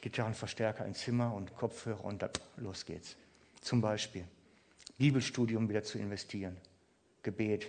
Gitarrenverstärker 0.02 0.84
ins 0.84 0.98
Zimmer 0.98 1.32
und 1.32 1.56
Kopfhörer 1.56 2.04
und 2.04 2.20
dann 2.20 2.30
los 2.58 2.84
geht's. 2.84 3.16
Zum 3.62 3.80
Beispiel 3.80 4.28
Bibelstudium 4.98 5.66
wieder 5.70 5.82
zu 5.82 5.98
investieren, 5.98 6.58
Gebet. 7.24 7.68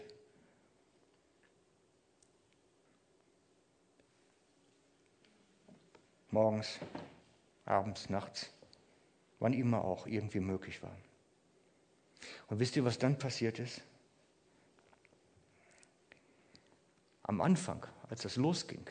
Morgens, 6.30 6.80
abends, 7.66 8.10
nachts, 8.10 8.52
wann 9.40 9.54
immer 9.54 9.84
auch 9.84 10.06
irgendwie 10.06 10.42
möglich 10.42 10.84
war. 10.84 10.96
Und 12.48 12.60
wisst 12.60 12.76
ihr, 12.76 12.86
was 12.86 13.00
dann 13.00 13.18
passiert 13.18 13.58
ist? 13.58 13.82
Am 17.24 17.42
Anfang 17.42 17.88
als 18.10 18.22
das 18.22 18.36
losging, 18.36 18.86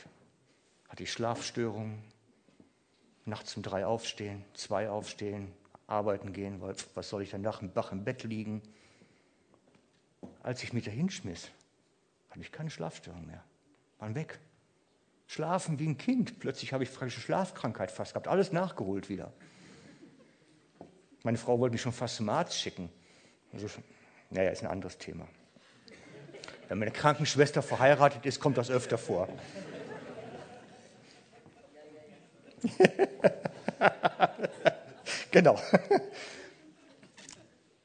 hatte 0.89 1.03
ich 1.03 1.13
Schlafstörungen, 1.13 2.03
nachts 3.27 3.57
um 3.57 3.63
drei 3.63 3.87
aufstehen, 3.87 4.45
zwei 4.55 4.89
aufstehen, 4.89 5.53
arbeiten 5.87 6.33
gehen, 6.33 6.61
weil 6.61 6.75
was 6.95 7.09
soll 7.11 7.23
ich 7.23 7.31
dann 7.31 7.43
nach 7.43 7.59
dem 7.59 7.73
Bach 7.73 7.93
im 7.93 8.05
Bett 8.05 8.25
liegen? 8.25 8.63
Als 10.45 10.63
ich 10.63 10.73
mich 10.75 10.85
da 10.85 10.91
hinschmiss, 10.91 11.49
hatte 12.29 12.43
ich 12.43 12.53
keine 12.53 12.69
Schlafstörungen 12.69 13.27
mehr. 13.27 13.43
Waren 13.99 14.15
weg. 14.15 14.39
Schlafen 15.27 15.79
wie 15.79 15.87
ein 15.87 15.97
Kind. 15.97 16.39
Plötzlich 16.39 16.75
habe 16.75 16.85
ich 16.85 16.91
frische 16.91 17.19
Schlafkrankheit 17.19 17.91
fast 17.91 18.13
gehabt. 18.13 18.29
Alles 18.29 18.53
nachgeholt 18.53 19.09
wieder. 19.09 19.33
Meine 21.23 21.39
Frau 21.39 21.59
wollte 21.59 21.73
mich 21.73 21.81
schon 21.81 21.95
fast 21.95 22.17
zum 22.17 22.29
Arzt 22.29 22.61
schicken. 22.61 22.91
Also, 23.55 23.69
naja, 24.29 24.51
ist 24.51 24.63
ein 24.63 24.69
anderes 24.69 24.99
Thema. 24.99 25.27
Wenn 26.69 26.79
meine 26.79 26.91
Krankenschwester 26.91 27.63
verheiratet 27.63 28.27
ist, 28.27 28.39
kommt 28.39 28.59
das 28.59 28.71
öfter 28.71 28.99
vor. 28.99 29.31
genau. 35.31 35.59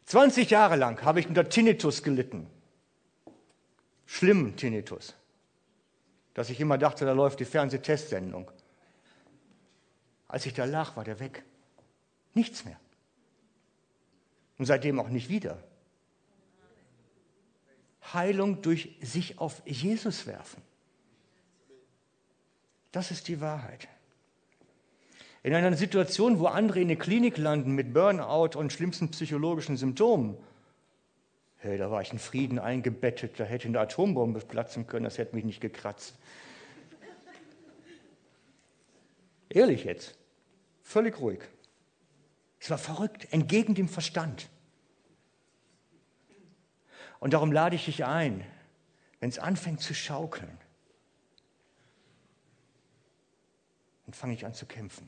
20 0.10 0.50
Jahre 0.50 0.76
lang 0.76 1.00
habe 1.04 1.20
ich 1.20 1.28
unter 1.28 1.48
Tinnitus 1.48 2.02
gelitten. 2.02 2.50
Schlimm, 4.08 4.56
Tinnitus. 4.56 5.14
Dass 6.34 6.50
ich 6.50 6.60
immer 6.60 6.80
dachte, 6.80 7.06
da 7.06 7.12
läuft 7.12 7.40
die 7.40 7.46
Fernsehtestsendung. 7.46 8.50
Als 10.28 10.48
ich 10.48 10.56
da 10.56 10.66
lag, 10.66 10.96
war 10.96 11.04
der 11.04 11.20
weg. 11.20 11.44
Nichts 12.34 12.66
mehr. 12.66 12.80
Und 14.58 14.66
seitdem 14.66 15.00
auch 15.00 15.10
nicht 15.10 15.30
wieder. 15.30 15.64
Heilung 18.12 18.64
durch 18.64 18.98
sich 19.02 19.38
auf 19.38 19.62
Jesus 19.68 20.26
werfen. 20.26 20.64
Das 22.92 23.12
ist 23.12 23.28
die 23.28 23.42
Wahrheit. 23.42 23.88
In 25.42 25.54
einer 25.54 25.76
Situation, 25.76 26.40
wo 26.40 26.48
andere 26.48 26.82
in 26.82 26.90
der 26.90 26.98
Klinik 26.98 27.38
landen 27.38 27.74
mit 27.74 27.94
Burnout 27.94 28.58
und 28.58 28.74
schlimmsten 28.74 29.10
psychologischen 29.10 29.78
Symptomen, 29.78 30.38
hey, 31.58 31.78
da 31.78 31.90
war 31.92 32.02
ich 32.02 32.12
in 32.12 32.20
Frieden 32.20 32.60
eingebettet, 32.60 33.40
da 33.40 33.46
hätte 33.46 33.68
eine 33.68 33.80
Atombombe 33.80 34.40
platzen 34.42 34.88
können, 34.88 35.06
das 35.06 35.18
hätte 35.18 35.36
mich 35.36 35.46
nicht 35.46 35.62
gekratzt. 35.62 36.16
Ehrlich 39.48 39.86
jetzt, 39.86 40.18
völlig 40.84 41.20
ruhig. 41.20 41.40
Es 42.60 42.70
war 42.70 42.78
verrückt, 42.78 43.32
entgegen 43.32 43.74
dem 43.76 43.88
Verstand. 43.88 44.50
Und 47.20 47.34
darum 47.34 47.52
lade 47.52 47.76
ich 47.76 47.86
dich 47.86 48.06
ein, 48.06 48.46
wenn 49.20 49.30
es 49.30 49.40
anfängt 49.40 49.82
zu 49.82 49.94
schaukeln, 49.94 50.58
dann 54.06 54.14
fange 54.14 54.34
ich 54.34 54.46
an 54.46 54.54
zu 54.54 54.66
kämpfen. 54.66 55.08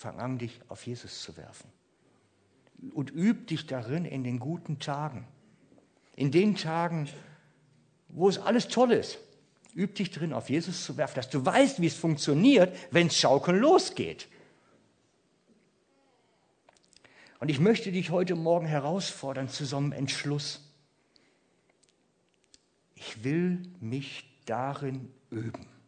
Fang 0.00 0.18
an, 0.18 0.38
dich 0.38 0.58
auf 0.68 0.86
Jesus 0.86 1.20
zu 1.20 1.36
werfen. 1.36 1.70
Und 2.94 3.10
üb 3.10 3.48
dich 3.48 3.66
darin 3.66 4.06
in 4.06 4.24
den 4.24 4.38
guten 4.38 4.78
Tagen. 4.78 5.28
In 6.16 6.30
den 6.30 6.56
Tagen, 6.56 7.06
wo 8.08 8.30
es 8.30 8.38
alles 8.38 8.68
toll 8.68 8.92
ist. 8.92 9.18
Üb 9.76 9.94
dich 9.96 10.10
drin, 10.10 10.32
auf 10.32 10.48
Jesus 10.48 10.86
zu 10.86 10.96
werfen, 10.96 11.16
dass 11.16 11.28
du 11.28 11.44
weißt, 11.44 11.82
wie 11.82 11.86
es 11.86 11.96
funktioniert, 11.96 12.74
wenn 12.90 13.08
es 13.08 13.18
schaukeln 13.18 13.58
losgeht. 13.58 14.26
Und 17.38 17.50
ich 17.50 17.60
möchte 17.60 17.92
dich 17.92 18.08
heute 18.08 18.36
Morgen 18.36 18.64
herausfordern 18.64 19.50
zu 19.50 19.66
so 19.66 19.76
einem 19.76 19.92
Entschluss. 19.92 20.62
Ich 22.94 23.22
will 23.22 23.60
mich 23.80 24.24
darin 24.46 25.12
üben. 25.28 25.79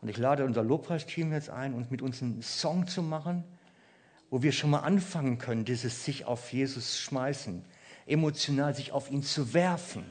Und 0.00 0.08
ich 0.08 0.16
lade 0.16 0.44
unser 0.44 0.62
Lobpreisteam 0.62 1.32
jetzt 1.32 1.50
ein, 1.50 1.74
uns 1.74 1.90
mit 1.90 2.02
uns 2.02 2.22
einen 2.22 2.42
Song 2.42 2.86
zu 2.86 3.02
machen, 3.02 3.44
wo 4.30 4.42
wir 4.42 4.52
schon 4.52 4.70
mal 4.70 4.80
anfangen 4.80 5.38
können, 5.38 5.64
dieses 5.64 6.04
sich 6.04 6.24
auf 6.24 6.52
Jesus 6.52 6.98
schmeißen, 7.00 7.64
emotional 8.06 8.74
sich 8.74 8.92
auf 8.92 9.10
ihn 9.10 9.22
zu 9.22 9.52
werfen. 9.52 10.04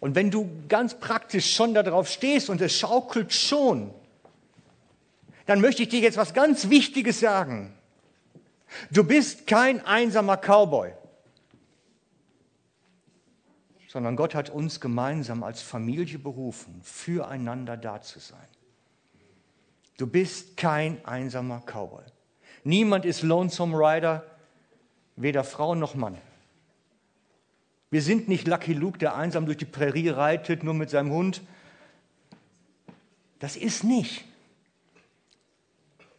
Und 0.00 0.14
wenn 0.14 0.30
du 0.30 0.48
ganz 0.68 0.98
praktisch 0.98 1.54
schon 1.54 1.74
darauf 1.74 2.08
stehst 2.08 2.48
und 2.48 2.60
es 2.60 2.78
schaukelt 2.78 3.32
schon, 3.32 3.92
dann 5.46 5.60
möchte 5.60 5.82
ich 5.82 5.88
dir 5.88 6.00
jetzt 6.00 6.16
was 6.16 6.34
ganz 6.34 6.70
Wichtiges 6.70 7.20
sagen. 7.20 7.72
Du 8.90 9.04
bist 9.04 9.46
kein 9.46 9.84
einsamer 9.84 10.36
Cowboy, 10.36 10.92
sondern 13.88 14.16
Gott 14.16 14.34
hat 14.34 14.50
uns 14.50 14.80
gemeinsam 14.80 15.42
als 15.42 15.62
Familie 15.62 16.18
berufen, 16.18 16.80
füreinander 16.82 17.76
da 17.76 18.00
zu 18.00 18.18
sein. 18.18 18.48
Du 19.96 20.06
bist 20.06 20.56
kein 20.56 21.04
einsamer 21.04 21.62
Cowboy. 21.64 22.04
Niemand 22.64 23.04
ist 23.04 23.22
Lonesome 23.22 23.76
Rider, 23.76 24.24
weder 25.16 25.44
Frau 25.44 25.74
noch 25.74 25.94
Mann. 25.94 26.18
Wir 27.90 28.02
sind 28.02 28.28
nicht 28.28 28.46
Lucky 28.46 28.74
Luke, 28.74 28.98
der 28.98 29.14
einsam 29.14 29.46
durch 29.46 29.58
die 29.58 29.64
Prärie 29.64 30.10
reitet, 30.10 30.64
nur 30.64 30.74
mit 30.74 30.90
seinem 30.90 31.10
Hund. 31.12 31.42
Das 33.38 33.56
ist 33.56 33.84
nicht 33.84 34.24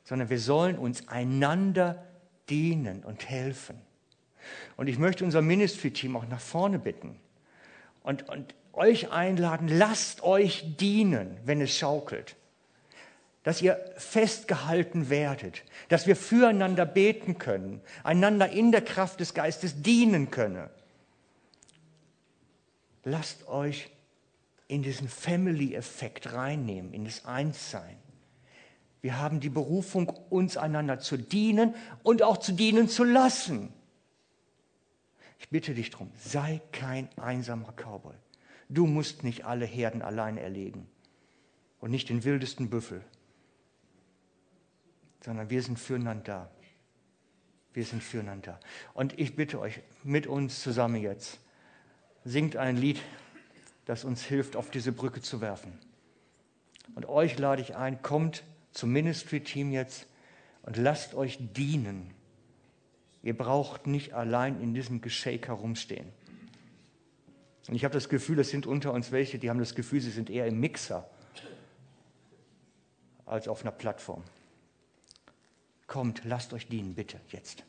sondern 0.08 0.30
wir 0.30 0.40
sollen 0.40 0.78
uns 0.78 1.10
einander 1.10 2.02
dienen 2.50 3.04
und 3.04 3.28
helfen. 3.28 3.76
Und 4.78 4.88
ich 4.88 5.00
möchte 5.00 5.26
unser 5.26 5.42
Ministry-Team 5.42 6.16
auch 6.16 6.26
nach 6.30 6.40
vorne 6.40 6.80
bitten 6.80 7.20
und, 8.08 8.30
und 8.30 8.56
euch 8.72 9.12
einladen, 9.12 9.68
lasst 9.68 10.24
euch 10.24 10.78
dienen, 10.78 11.38
wenn 11.44 11.60
es 11.60 11.78
schaukelt. 11.78 12.38
Dass 13.44 13.62
ihr 13.62 13.78
festgehalten 13.98 15.10
werdet, 15.10 15.64
dass 15.90 16.08
wir 16.08 16.16
füreinander 16.16 16.86
beten 16.86 17.38
können, 17.38 17.82
einander 18.06 18.50
in 18.50 18.72
der 18.72 18.82
Kraft 18.82 19.20
des 19.20 19.34
Geistes 19.34 19.82
dienen 19.82 20.32
können. 20.32 20.70
Lasst 23.04 23.46
euch 23.50 23.90
in 24.70 24.84
diesen 24.84 25.10
Family-Effekt 25.10 26.32
reinnehmen, 26.32 26.94
in 26.94 27.04
das 27.04 27.26
Einssein. 27.26 27.98
Wir 29.02 29.20
haben 29.20 29.42
die 29.42 29.50
Berufung, 29.50 30.08
uns 30.30 30.56
einander 30.56 31.00
zu 31.00 31.18
dienen 31.18 31.76
und 32.04 32.24
auch 32.24 32.38
zu 32.38 32.54
dienen 32.54 32.88
zu 32.88 33.04
lassen. 33.04 33.74
Ich 35.40 35.50
bitte 35.50 35.74
dich 35.74 35.90
darum, 35.90 36.12
sei 36.16 36.62
kein 36.72 37.10
einsamer 37.18 37.74
Cowboy. 37.74 38.16
Du 38.70 38.86
musst 38.86 39.24
nicht 39.24 39.46
alle 39.46 39.66
Herden 39.66 40.02
allein 40.02 40.38
erlegen 40.38 40.88
und 41.80 41.92
nicht 41.92 42.10
den 42.10 42.24
wildesten 42.24 42.70
Büffel, 42.70 43.04
sondern 45.24 45.50
wir 45.50 45.62
sind 45.62 45.80
füreinander 45.80 46.24
da. 46.24 46.52
Wir 47.74 47.86
sind 47.86 48.04
füreinander 48.04 48.54
da. 48.54 48.60
Und 48.94 49.18
ich 49.20 49.36
bitte 49.36 49.60
euch, 49.60 49.82
mit 50.04 50.28
uns 50.28 50.62
zusammen 50.62 51.02
jetzt, 51.02 51.40
singt 52.24 52.56
ein 52.56 52.76
Lied, 52.76 53.00
das 53.86 54.04
uns 54.04 54.24
hilft, 54.26 54.56
auf 54.56 54.70
diese 54.70 54.92
Brücke 54.92 55.22
zu 55.22 55.40
werfen. 55.40 55.78
Und 56.96 57.08
euch 57.08 57.38
lade 57.38 57.62
ich 57.62 57.76
ein, 57.76 58.02
kommt 58.02 58.44
zum 58.72 58.92
Ministry-Team 58.92 59.72
jetzt 59.72 60.08
und 60.64 60.78
lasst 60.78 61.14
euch 61.14 61.38
dienen. 61.40 62.14
Ihr 63.28 63.38
braucht 63.38 63.88
nicht 63.88 64.14
allein 64.14 64.62
in 64.62 64.74
diesem 64.74 65.02
Geschenk 65.02 65.50
herumstehen. 65.50 66.08
Und 67.68 67.76
ich 67.76 67.84
habe 67.84 67.94
das 67.94 68.08
Gefühl, 68.08 68.40
es 68.40 68.52
sind 68.52 68.66
unter 68.66 68.94
uns 68.94 69.12
welche, 69.12 69.38
die 69.38 69.50
haben 69.50 69.60
das 69.60 69.76
Gefühl, 69.76 70.00
sie 70.00 70.12
sind 70.12 70.30
eher 70.30 70.48
im 70.48 70.62
Mixer 70.62 71.10
als 73.26 73.50
auf 73.50 73.64
einer 73.64 73.74
Plattform. 73.74 74.24
Kommt, 75.88 76.22
lasst 76.24 76.54
euch 76.54 76.70
dienen, 76.70 76.96
bitte, 76.96 77.20
jetzt. 77.28 77.66